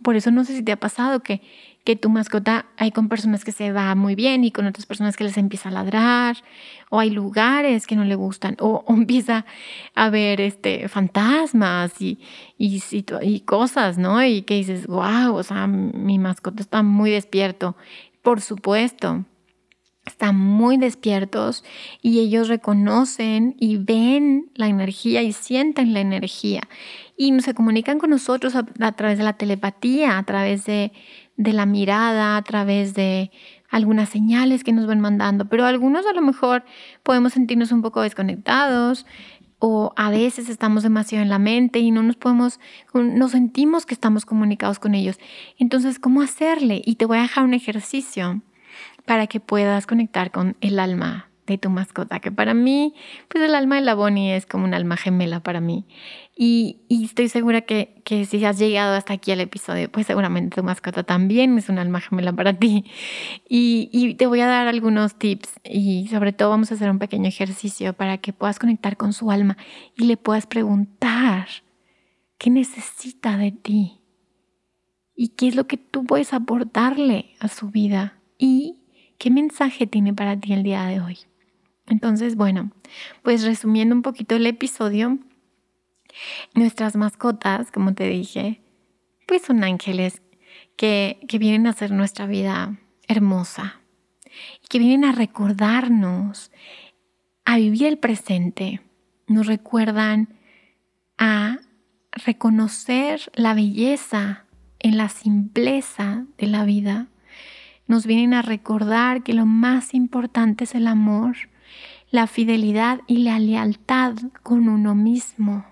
Por 0.02 0.16
eso 0.16 0.30
no 0.30 0.44
sé 0.44 0.54
si 0.56 0.62
te 0.62 0.72
ha 0.72 0.76
pasado 0.76 1.22
que, 1.22 1.42
que 1.86 1.94
tu 1.94 2.10
mascota 2.10 2.66
hay 2.76 2.90
con 2.90 3.08
personas 3.08 3.44
que 3.44 3.52
se 3.52 3.70
va 3.70 3.94
muy 3.94 4.16
bien 4.16 4.42
y 4.42 4.50
con 4.50 4.66
otras 4.66 4.86
personas 4.86 5.16
que 5.16 5.22
les 5.22 5.38
empieza 5.38 5.68
a 5.68 5.72
ladrar, 5.72 6.36
o 6.90 6.98
hay 6.98 7.10
lugares 7.10 7.86
que 7.86 7.94
no 7.94 8.04
le 8.04 8.16
gustan, 8.16 8.56
o, 8.60 8.84
empieza 8.88 9.46
a 9.94 10.10
ver 10.10 10.40
este, 10.40 10.88
fantasmas 10.88 12.02
y, 12.02 12.18
y, 12.58 12.82
y, 13.22 13.40
cosas, 13.40 13.98
¿no? 13.98 14.22
Y 14.24 14.42
que 14.42 14.54
dices, 14.54 14.88
wow, 14.88 15.36
o 15.36 15.42
sea, 15.44 15.68
mi 15.68 16.18
mascota 16.18 16.60
está 16.60 16.82
muy 16.82 17.12
despierto. 17.12 17.76
Por 18.20 18.40
supuesto, 18.40 19.24
están 20.06 20.36
muy 20.36 20.78
despiertos 20.78 21.62
y 22.02 22.18
ellos 22.18 22.48
reconocen 22.48 23.54
y 23.60 23.76
ven 23.76 24.50
la 24.54 24.66
energía 24.66 25.22
y 25.22 25.32
sienten 25.32 25.94
la 25.94 26.00
energía 26.00 26.62
y 27.16 27.38
se 27.40 27.54
comunican 27.54 27.98
con 27.98 28.10
nosotros 28.10 28.54
a, 28.54 28.92
través 28.92 29.18
de 29.18 29.24
la 29.24 29.32
telepatía, 29.34 30.18
a 30.18 30.22
través 30.24 30.64
de, 30.66 30.92
de, 31.36 31.52
la 31.52 31.66
mirada, 31.66 32.36
a 32.36 32.42
través 32.42 32.94
de 32.94 33.30
algunas 33.70 34.08
señales 34.08 34.64
que 34.64 34.72
nos 34.72 34.86
van 34.86 35.00
mandando, 35.00 35.46
pero 35.46 35.64
algunos 35.64 36.06
a 36.06 36.12
lo 36.12 36.22
mejor 36.22 36.64
podemos 37.02 37.32
sentirnos 37.32 37.72
un 37.72 37.82
poco 37.82 38.00
desconectados 38.02 39.06
o 39.58 39.92
a 39.96 40.10
veces 40.10 40.48
estamos 40.48 40.82
demasiado 40.82 41.22
en 41.22 41.30
la 41.30 41.38
mente 41.38 41.78
y 41.78 41.90
no 41.90 42.02
nos 42.02 42.16
podemos, 42.16 42.60
nos 42.92 43.30
sentimos 43.30 43.86
que 43.86 43.94
estamos 43.94 44.26
comunicados 44.26 44.78
con 44.78 44.94
ellos. 44.94 45.18
Entonces, 45.58 45.98
¿cómo 45.98 46.22
hacerle? 46.22 46.82
Y 46.84 46.96
te 46.96 47.06
voy 47.06 47.18
a 47.18 47.22
dejar 47.22 47.44
un 47.44 47.54
ejercicio 47.54 48.42
para 49.04 49.26
que 49.26 49.40
puedas 49.40 49.86
conectar 49.86 50.30
con 50.30 50.56
el 50.60 50.78
alma 50.78 51.30
de 51.46 51.58
tu 51.58 51.70
mascota, 51.70 52.20
que 52.20 52.32
para 52.32 52.54
mí, 52.54 52.94
pues 53.28 53.44
el 53.44 53.54
alma 53.54 53.76
de 53.76 53.82
la 53.82 53.94
Bonnie 53.94 54.34
es 54.34 54.46
como 54.46 54.64
un 54.64 54.74
alma 54.74 54.96
gemela 54.96 55.40
para 55.40 55.60
mí. 55.60 55.86
Y, 56.36 56.80
estoy 56.88 57.28
segura 57.28 57.62
que, 57.62 58.02
que, 58.04 58.24
si 58.26 58.44
has 58.44 58.58
llegado 58.58 58.94
hasta 58.94 59.14
aquí 59.14 59.32
al 59.32 59.40
episodio, 59.40 59.90
pues 59.90 60.06
seguramente 60.06 60.56
tu 60.56 60.62
mascota 60.62 61.02
también 61.02 61.56
es 61.56 61.68
un 61.68 61.78
alma 61.78 62.00
gemela 62.00 62.32
para 62.32 62.52
ti. 62.52 62.84
Y, 63.48 63.88
y 63.92 64.14
te 64.14 64.26
voy 64.26 64.40
a 64.40 64.46
dar 64.46 64.66
algunos 64.66 65.14
tips 65.14 65.60
y 65.64 66.08
sobre 66.08 66.32
todo 66.32 66.50
vamos 66.50 66.70
a 66.70 66.74
hacer 66.74 66.90
un 66.90 66.98
pequeño 66.98 67.28
ejercicio 67.28 67.92
para 67.92 68.18
que 68.18 68.32
puedas 68.32 68.58
conectar 68.58 68.96
con 68.96 69.12
su 69.12 69.30
alma 69.30 69.56
y 69.96 70.04
le 70.04 70.16
puedas 70.16 70.46
preguntar 70.46 71.48
qué 72.38 72.50
necesita 72.50 73.36
de 73.36 73.52
ti 73.52 74.00
y 75.14 75.28
qué 75.28 75.48
es 75.48 75.56
lo 75.56 75.66
que 75.66 75.78
tú 75.78 76.04
puedes 76.04 76.34
aportarle 76.34 77.30
a 77.40 77.48
su 77.48 77.70
vida 77.70 78.20
y 78.38 78.76
qué 79.18 79.30
mensaje 79.30 79.86
tiene 79.86 80.12
para 80.12 80.38
ti 80.38 80.52
el 80.52 80.62
día 80.62 80.84
de 80.84 81.00
hoy. 81.00 81.18
Entonces, 81.88 82.36
bueno, 82.36 82.70
pues 83.22 83.44
resumiendo 83.44 83.94
un 83.94 84.02
poquito 84.02 84.36
el 84.36 84.46
episodio, 84.46 85.18
nuestras 86.54 86.96
mascotas, 86.96 87.70
como 87.70 87.94
te 87.94 88.08
dije, 88.08 88.60
pues 89.26 89.42
son 89.42 89.62
ángeles 89.64 90.22
que, 90.76 91.20
que 91.28 91.38
vienen 91.38 91.66
a 91.66 91.70
hacer 91.70 91.90
nuestra 91.90 92.26
vida 92.26 92.78
hermosa 93.08 93.80
y 94.62 94.66
que 94.68 94.78
vienen 94.78 95.04
a 95.04 95.12
recordarnos, 95.12 96.50
a 97.44 97.56
vivir 97.56 97.86
el 97.86 97.98
presente, 97.98 98.80
nos 99.28 99.46
recuerdan 99.46 100.36
a 101.18 101.58
reconocer 102.12 103.30
la 103.34 103.54
belleza 103.54 104.44
en 104.78 104.96
la 104.96 105.08
simpleza 105.08 106.26
de 106.38 106.46
la 106.46 106.64
vida. 106.64 107.08
Nos 107.86 108.06
vienen 108.06 108.34
a 108.34 108.42
recordar 108.42 109.22
que 109.22 109.32
lo 109.32 109.46
más 109.46 109.94
importante 109.94 110.64
es 110.64 110.74
el 110.74 110.86
amor, 110.86 111.36
la 112.10 112.26
fidelidad 112.26 113.00
y 113.06 113.18
la 113.18 113.38
lealtad 113.38 114.14
con 114.42 114.68
uno 114.68 114.94
mismo. 114.94 115.64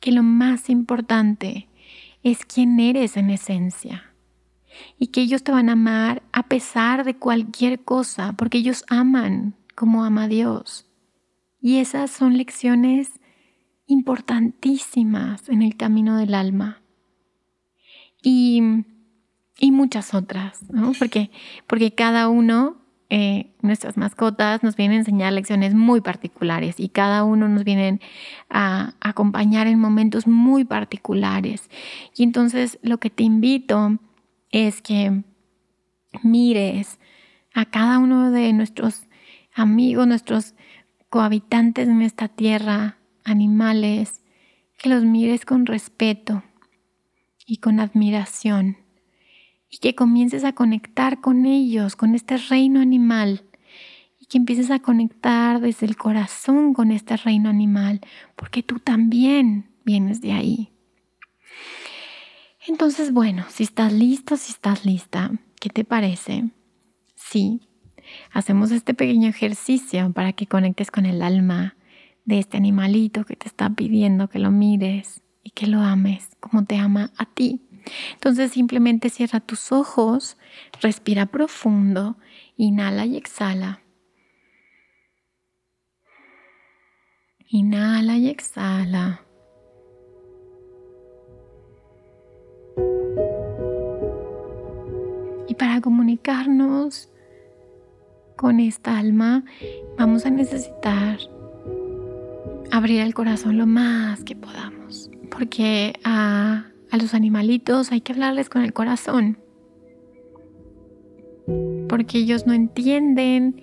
Que 0.00 0.12
lo 0.12 0.22
más 0.22 0.70
importante 0.70 1.68
es 2.22 2.44
quién 2.44 2.80
eres 2.80 3.16
en 3.16 3.30
esencia. 3.30 4.12
Y 4.98 5.08
que 5.08 5.22
ellos 5.22 5.42
te 5.42 5.52
van 5.52 5.68
a 5.68 5.72
amar 5.72 6.22
a 6.32 6.44
pesar 6.44 7.04
de 7.04 7.16
cualquier 7.16 7.82
cosa, 7.82 8.34
porque 8.34 8.58
ellos 8.58 8.84
aman 8.88 9.54
como 9.74 10.04
ama 10.04 10.28
Dios. 10.28 10.86
Y 11.60 11.78
esas 11.78 12.10
son 12.10 12.36
lecciones 12.36 13.20
importantísimas 13.86 15.48
en 15.48 15.62
el 15.62 15.76
camino 15.76 16.16
del 16.16 16.34
alma. 16.34 16.82
Y 18.22 18.62
y 19.58 19.72
muchas 19.72 20.14
otras, 20.14 20.62
¿no? 20.70 20.92
Porque, 20.98 21.30
porque 21.66 21.94
cada 21.94 22.28
uno, 22.28 22.76
eh, 23.10 23.54
nuestras 23.62 23.96
mascotas, 23.96 24.62
nos 24.62 24.76
vienen 24.76 24.96
a 24.96 25.00
enseñar 25.00 25.32
lecciones 25.32 25.74
muy 25.74 26.02
particulares 26.02 26.78
y 26.78 26.90
cada 26.90 27.24
uno 27.24 27.48
nos 27.48 27.64
vienen 27.64 28.00
a, 28.50 28.94
acompañar 29.00 29.66
en 29.66 29.78
momentos 29.78 30.26
muy 30.26 30.64
particulares. 30.64 31.70
Y 32.14 32.22
entonces 32.22 32.78
lo 32.82 32.98
que 32.98 33.08
te 33.08 33.22
invito 33.22 33.98
es 34.50 34.82
que 34.82 35.22
mires 36.22 36.98
a 37.54 37.64
cada 37.64 37.98
uno 37.98 38.30
de 38.30 38.52
nuestros 38.52 39.06
amigos, 39.54 40.06
nuestros 40.06 40.54
cohabitantes 41.08 41.88
en 41.88 42.02
esta 42.02 42.28
tierra, 42.28 42.98
animales, 43.24 44.22
que 44.76 44.90
los 44.90 45.04
mires 45.04 45.46
con 45.46 45.64
respeto 45.64 46.42
y 47.46 47.56
con 47.56 47.80
admiración 47.80 48.76
y 49.70 49.78
que 49.78 49.94
comiences 49.94 50.44
a 50.44 50.52
conectar 50.52 51.20
con 51.20 51.46
ellos, 51.46 51.96
con 51.96 52.14
este 52.14 52.36
reino 52.36 52.80
animal 52.80 53.44
y 54.18 54.26
que 54.26 54.38
empieces 54.38 54.70
a 54.70 54.80
conectar 54.80 55.60
desde 55.60 55.86
el 55.86 55.96
corazón 55.96 56.74
con 56.74 56.90
este 56.90 57.16
reino 57.16 57.50
animal, 57.50 58.00
porque 58.36 58.62
tú 58.62 58.78
también 58.78 59.70
vienes 59.84 60.20
de 60.20 60.32
ahí. 60.32 60.72
Entonces, 62.66 63.12
bueno, 63.12 63.44
si 63.48 63.62
estás 63.62 63.92
listo, 63.92 64.36
si 64.36 64.52
estás 64.52 64.84
lista, 64.84 65.30
¿qué 65.60 65.70
te 65.70 65.84
parece? 65.84 66.50
Sí, 67.14 67.62
hacemos 68.30 68.70
este 68.70 68.94
pequeño 68.94 69.28
ejercicio 69.28 70.12
para 70.12 70.32
que 70.32 70.46
conectes 70.46 70.90
con 70.90 71.06
el 71.06 71.22
alma 71.22 71.76
de 72.24 72.38
este 72.38 72.58
animalito 72.58 73.24
que 73.24 73.36
te 73.36 73.48
está 73.48 73.70
pidiendo 73.70 74.28
que 74.28 74.38
lo 74.38 74.50
mires 74.50 75.22
y 75.42 75.50
que 75.50 75.66
lo 75.66 75.80
ames 75.80 76.28
como 76.40 76.64
te 76.66 76.76
ama 76.76 77.10
a 77.16 77.24
ti. 77.24 77.67
Entonces 78.14 78.52
simplemente 78.52 79.10
cierra 79.10 79.40
tus 79.40 79.72
ojos, 79.72 80.36
respira 80.80 81.26
profundo, 81.26 82.16
inhala 82.56 83.06
y 83.06 83.16
exhala. 83.16 83.82
Inhala 87.50 88.16
y 88.16 88.28
exhala. 88.28 89.22
Y 95.48 95.54
para 95.54 95.80
comunicarnos 95.80 97.10
con 98.36 98.60
esta 98.60 98.98
alma, 98.98 99.44
vamos 99.96 100.26
a 100.26 100.30
necesitar 100.30 101.18
abrir 102.70 103.00
el 103.00 103.14
corazón 103.14 103.58
lo 103.58 103.66
más 103.66 104.22
que 104.24 104.36
podamos, 104.36 105.10
porque 105.30 105.98
a, 106.04 106.67
a 106.90 106.96
los 106.96 107.14
animalitos 107.14 107.92
hay 107.92 108.00
que 108.00 108.12
hablarles 108.12 108.48
con 108.48 108.62
el 108.62 108.72
corazón, 108.72 109.38
porque 111.88 112.18
ellos 112.18 112.46
no 112.46 112.52
entienden 112.52 113.62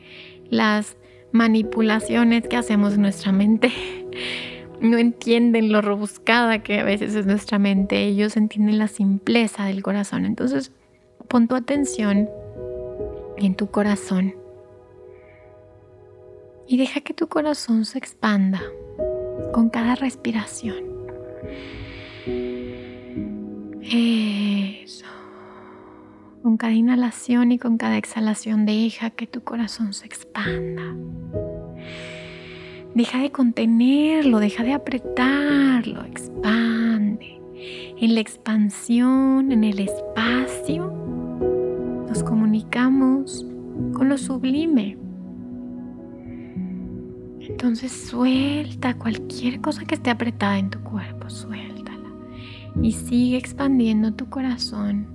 las 0.50 0.98
manipulaciones 1.32 2.48
que 2.48 2.58
hacemos 2.58 2.94
en 2.94 3.02
nuestra 3.02 3.32
mente. 3.32 3.72
No 4.82 4.98
entienden 4.98 5.72
lo 5.72 5.82
rebuscada 5.82 6.62
que 6.62 6.80
a 6.80 6.84
veces 6.84 7.16
es 7.16 7.26
nuestra 7.26 7.58
mente, 7.58 8.04
ellos 8.04 8.36
entienden 8.36 8.78
la 8.78 8.90
simpleza 8.90 9.66
del 9.66 9.82
corazón. 9.82 10.26
Entonces, 10.26 10.74
pon 11.30 11.48
tu 11.48 11.56
atención 11.56 12.30
en 13.38 13.56
tu 13.56 13.72
corazón 13.72 14.36
y 16.68 16.78
deja 16.78 17.02
que 17.02 17.14
tu 17.14 17.28
corazón 17.28 17.86
se 17.86 17.98
expanda 17.98 18.62
con 19.54 19.70
cada 19.70 19.96
respiración. 19.96 20.76
Eso. 23.92 25.06
Con 26.42 26.58
cada 26.58 26.74
inhalación 26.74 27.52
y 27.52 27.60
con 27.60 27.78
cada 27.78 27.98
exhalación 27.98 28.66
deja 28.66 29.12
que 29.12 29.28
tu 29.28 29.44
corazón 29.44 29.94
se 29.94 30.06
expanda. 30.06 30.96
Deja 32.96 33.20
de 33.20 33.32
contenerlo, 33.32 34.40
deja 34.40 34.64
de 34.64 34.74
apretarlo, 34.74 36.04
expande. 36.04 37.40
En 37.98 38.16
la 38.16 38.22
expansión, 38.22 39.52
en 39.52 39.64
el 39.64 39.80
espacio, 39.80 40.92
nos 42.08 42.24
comunicamos 42.24 43.46
con 43.94 44.10
lo 44.10 44.18
sublime, 44.18 44.98
entonces 47.40 47.92
suelta 47.92 48.96
cualquier 48.96 49.62
cosa 49.62 49.86
que 49.86 49.96
esté 49.96 50.10
apretada 50.10 50.58
en 50.58 50.70
tu 50.70 50.80
cuerpo, 50.82 51.30
suéltala. 51.30 51.65
Y 52.82 52.92
sigue 52.92 53.38
expandiendo 53.38 54.14
tu 54.14 54.30
corazón. 54.30 55.08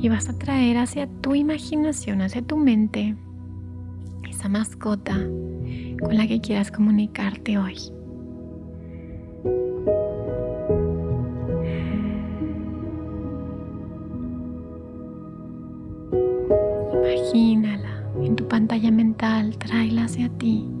Y 0.00 0.08
vas 0.08 0.28
a 0.28 0.38
traer 0.38 0.76
hacia 0.76 1.08
tu 1.20 1.34
imaginación, 1.34 2.20
hacia 2.20 2.42
tu 2.42 2.56
mente, 2.56 3.16
esa 4.28 4.48
mascota 4.48 5.14
con 6.00 6.16
la 6.16 6.26
que 6.26 6.40
quieras 6.40 6.70
comunicarte 6.70 7.58
hoy. 7.58 7.76
Imagínala 16.92 18.04
en 18.22 18.36
tu 18.36 18.46
pantalla 18.46 18.90
mental, 18.90 19.56
tráela 19.58 20.04
hacia 20.04 20.28
ti. 20.28 20.77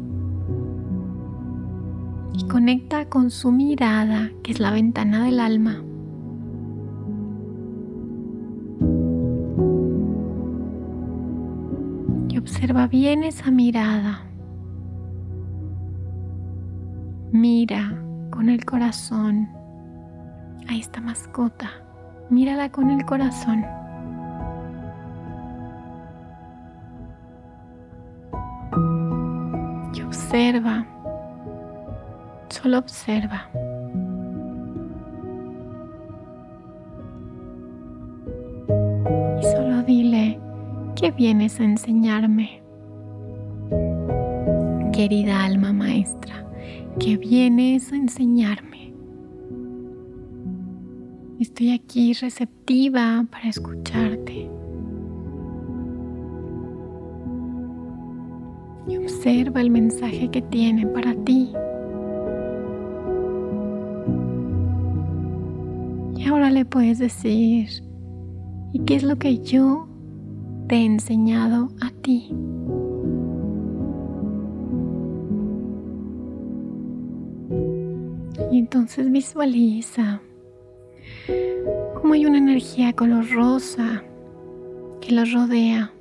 Y 2.48 2.50
conecta 2.50 3.04
con 3.10 3.30
su 3.30 3.52
mirada, 3.52 4.30
que 4.42 4.52
es 4.52 4.58
la 4.58 4.70
ventana 4.70 5.22
del 5.22 5.38
alma. 5.38 5.82
Y 12.30 12.38
observa 12.38 12.86
bien 12.86 13.22
esa 13.22 13.50
mirada. 13.50 14.22
Mira 17.32 18.02
con 18.30 18.48
el 18.48 18.64
corazón 18.64 19.50
a 20.70 20.74
esta 20.74 21.02
mascota. 21.02 21.68
Mírala 22.30 22.72
con 22.72 22.88
el 22.88 23.04
corazón. 23.04 23.62
Observa, 30.30 30.86
solo 32.50 32.78
observa. 32.78 33.48
Y 39.40 39.42
solo 39.42 39.82
dile, 39.82 40.38
¿qué 40.96 41.10
vienes 41.10 41.60
a 41.60 41.64
enseñarme? 41.64 42.62
Querida 44.92 45.44
alma 45.44 45.72
maestra, 45.72 46.44
¿qué 46.98 47.16
vienes 47.16 47.92
a 47.92 47.96
enseñarme? 47.96 48.92
Estoy 51.38 51.72
aquí 51.72 52.12
receptiva 52.14 53.24
para 53.30 53.48
escucharte. 53.48 54.50
y 58.88 58.96
observa 58.96 59.60
el 59.60 59.70
mensaje 59.70 60.30
que 60.30 60.42
tiene 60.42 60.86
para 60.86 61.14
ti. 61.24 61.52
Ahora 66.28 66.50
le 66.50 66.64
puedes 66.64 66.98
decir, 66.98 67.68
¿y 68.72 68.78
qué 68.84 68.96
es 68.96 69.02
lo 69.02 69.16
que 69.16 69.38
yo 69.38 69.88
te 70.68 70.76
he 70.76 70.84
enseñado 70.84 71.70
a 71.80 71.90
ti? 72.02 72.32
Y 78.50 78.58
entonces 78.58 79.10
visualiza 79.10 80.20
cómo 82.00 82.14
hay 82.14 82.26
una 82.26 82.38
energía 82.38 82.92
color 82.92 83.28
rosa 83.30 84.02
que 85.00 85.12
los 85.12 85.32
rodea 85.32 85.92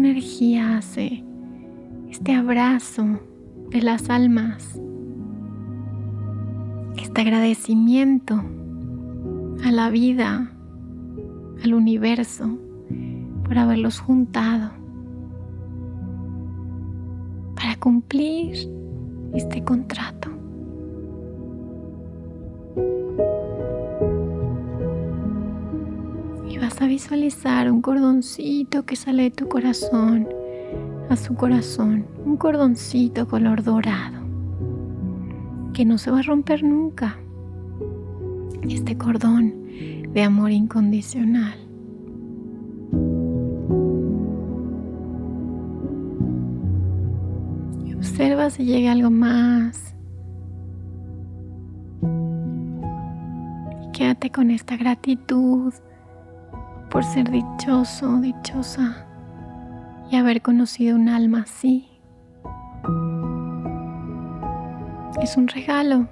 energía 0.00 0.78
hace 0.78 1.22
este 2.10 2.34
abrazo 2.34 3.20
de 3.70 3.82
las 3.82 4.10
almas, 4.10 4.80
este 6.96 7.20
agradecimiento 7.20 8.42
a 9.64 9.70
la 9.70 9.90
vida, 9.90 10.50
al 11.62 11.74
universo, 11.74 12.58
por 13.44 13.58
haberlos 13.58 14.00
juntado 14.00 14.70
para 17.54 17.76
cumplir 17.76 18.68
este 19.34 19.62
contrato. 19.64 20.30
vas 26.60 26.82
a 26.82 26.86
visualizar 26.86 27.70
un 27.70 27.80
cordoncito 27.80 28.84
que 28.84 28.94
sale 28.94 29.24
de 29.24 29.30
tu 29.30 29.48
corazón 29.48 30.28
a 31.10 31.16
su 31.16 31.34
corazón, 31.34 32.06
un 32.24 32.36
cordoncito 32.36 33.26
color 33.26 33.64
dorado 33.64 34.20
que 35.72 35.84
no 35.84 35.98
se 35.98 36.10
va 36.12 36.20
a 36.20 36.22
romper 36.22 36.62
nunca. 36.62 37.16
Este 38.62 38.96
cordón 38.96 39.54
de 40.12 40.22
amor 40.22 40.52
incondicional. 40.52 41.58
Y 47.84 47.94
observa 47.94 48.50
si 48.50 48.64
llega 48.64 48.92
algo 48.92 49.10
más. 49.10 49.96
Y 53.82 53.90
quédate 53.92 54.30
con 54.30 54.52
esta 54.52 54.76
gratitud 54.76 55.72
por 56.88 57.02
ser 57.02 57.30
dichoso, 57.30 58.20
dichosa 58.20 59.09
y 60.10 60.16
haber 60.16 60.42
conocido 60.42 60.96
un 60.96 61.08
alma 61.08 61.42
así. 61.42 61.86
Es 65.22 65.36
un 65.36 65.48
regalo. 65.48 66.08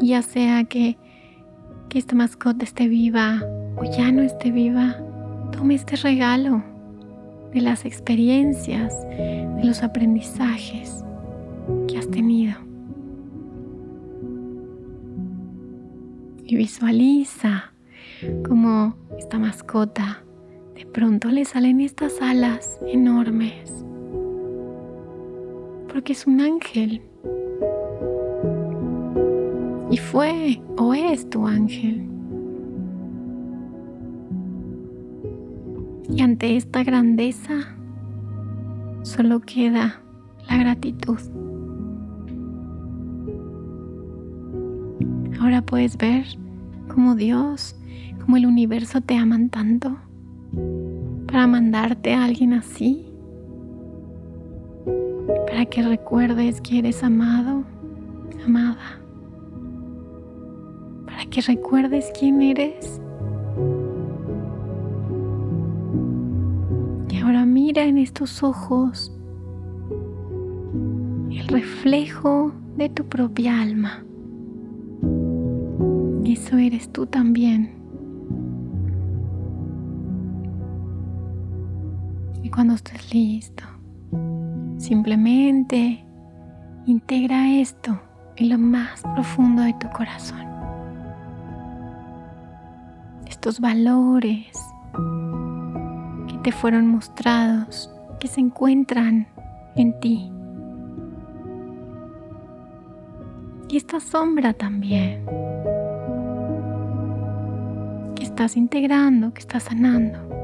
Ya 0.00 0.22
sea 0.22 0.64
que, 0.64 0.96
esta 1.92 2.14
mascota 2.14 2.64
esté 2.64 2.86
viva 2.86 3.42
o 3.76 3.82
ya 3.82 4.12
no 4.12 4.22
esté 4.22 4.52
viva, 4.52 4.96
tome 5.50 5.74
este 5.74 5.96
regalo 5.96 6.62
de 7.52 7.60
las 7.60 7.84
experiencias, 7.84 8.94
de 9.08 9.64
los 9.64 9.82
aprendizajes 9.82 11.04
que 11.88 11.98
has 11.98 12.08
tenido. 12.08 12.54
Y 16.44 16.54
visualiza 16.54 17.72
como 18.46 18.94
esta 19.18 19.40
mascota 19.40 20.22
de 20.80 20.86
pronto 20.86 21.28
le 21.28 21.44
salen 21.44 21.82
estas 21.82 22.22
alas 22.22 22.80
enormes. 22.86 23.84
Porque 25.92 26.14
es 26.14 26.26
un 26.26 26.40
ángel. 26.40 27.02
Y 29.90 29.98
fue 29.98 30.62
o 30.78 30.94
es 30.94 31.28
tu 31.28 31.46
ángel. 31.46 32.08
Y 36.08 36.22
ante 36.22 36.56
esta 36.56 36.82
grandeza 36.82 37.76
solo 39.02 39.40
queda 39.40 40.00
la 40.48 40.56
gratitud. 40.56 41.18
Ahora 45.40 45.60
puedes 45.60 45.98
ver 45.98 46.24
cómo 46.88 47.16
Dios, 47.16 47.76
cómo 48.24 48.38
el 48.38 48.46
universo 48.46 49.02
te 49.02 49.18
aman 49.18 49.50
tanto 49.50 49.98
para 51.26 51.46
mandarte 51.46 52.12
a 52.12 52.24
alguien 52.24 52.52
así, 52.54 53.06
para 55.46 55.64
que 55.66 55.82
recuerdes 55.82 56.60
que 56.60 56.78
eres 56.78 57.02
amado, 57.02 57.64
amada, 58.44 59.00
para 61.06 61.24
que 61.26 61.40
recuerdes 61.40 62.10
quién 62.18 62.42
eres. 62.42 63.00
Y 67.10 67.18
ahora 67.18 67.44
mira 67.44 67.84
en 67.84 67.98
estos 67.98 68.42
ojos 68.42 69.12
el 71.30 71.46
reflejo 71.48 72.52
de 72.76 72.88
tu 72.88 73.04
propia 73.04 73.60
alma. 73.60 74.04
Eso 76.24 76.56
eres 76.58 76.90
tú 76.92 77.06
también. 77.06 77.79
Cuando 82.60 82.74
estés 82.74 83.14
listo, 83.14 83.64
simplemente 84.76 86.04
integra 86.84 87.52
esto 87.52 87.98
en 88.36 88.50
lo 88.50 88.58
más 88.58 89.00
profundo 89.14 89.62
de 89.62 89.72
tu 89.80 89.88
corazón. 89.88 90.46
Estos 93.26 93.60
valores 93.60 94.62
que 96.28 96.36
te 96.42 96.52
fueron 96.52 96.86
mostrados, 96.88 97.90
que 98.20 98.28
se 98.28 98.42
encuentran 98.42 99.26
en 99.76 99.98
ti. 100.00 100.30
Y 103.70 103.78
esta 103.78 104.00
sombra 104.00 104.52
también, 104.52 105.24
que 108.16 108.22
estás 108.22 108.54
integrando, 108.54 109.32
que 109.32 109.40
estás 109.40 109.62
sanando. 109.62 110.39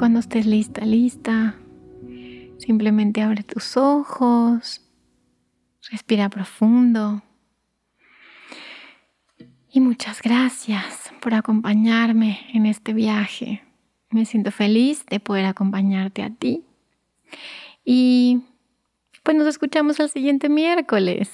Cuando 0.00 0.20
estés 0.20 0.46
lista, 0.46 0.86
lista, 0.86 1.56
simplemente 2.56 3.20
abre 3.20 3.42
tus 3.42 3.76
ojos, 3.76 4.80
respira 5.90 6.30
profundo. 6.30 7.22
Y 9.70 9.80
muchas 9.80 10.22
gracias 10.22 11.12
por 11.20 11.34
acompañarme 11.34 12.40
en 12.54 12.64
este 12.64 12.94
viaje. 12.94 13.62
Me 14.08 14.24
siento 14.24 14.50
feliz 14.52 15.04
de 15.04 15.20
poder 15.20 15.44
acompañarte 15.44 16.22
a 16.22 16.30
ti. 16.30 16.64
Y 17.84 18.40
pues 19.22 19.36
nos 19.36 19.48
escuchamos 19.48 20.00
el 20.00 20.08
siguiente 20.08 20.48
miércoles. 20.48 21.30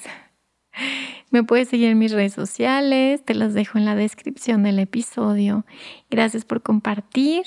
Me 1.30 1.44
puedes 1.44 1.68
seguir 1.68 1.90
en 1.90 2.00
mis 2.00 2.10
redes 2.10 2.32
sociales, 2.32 3.24
te 3.24 3.36
las 3.36 3.54
dejo 3.54 3.78
en 3.78 3.84
la 3.84 3.94
descripción 3.94 4.64
del 4.64 4.80
episodio. 4.80 5.64
Gracias 6.10 6.44
por 6.44 6.62
compartir 6.62 7.44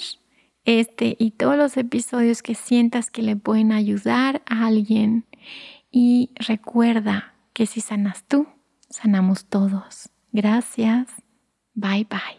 este 0.69 1.15
y 1.19 1.31
todos 1.31 1.57
los 1.57 1.77
episodios 1.77 2.43
que 2.43 2.55
sientas 2.55 3.09
que 3.09 3.23
le 3.23 3.35
pueden 3.35 3.71
ayudar 3.71 4.41
a 4.45 4.67
alguien. 4.67 5.25
Y 5.91 6.31
recuerda 6.35 7.33
que 7.53 7.65
si 7.65 7.81
sanas 7.81 8.23
tú, 8.27 8.47
sanamos 8.89 9.45
todos. 9.45 10.09
Gracias. 10.31 11.07
Bye 11.73 12.05
bye. 12.09 12.38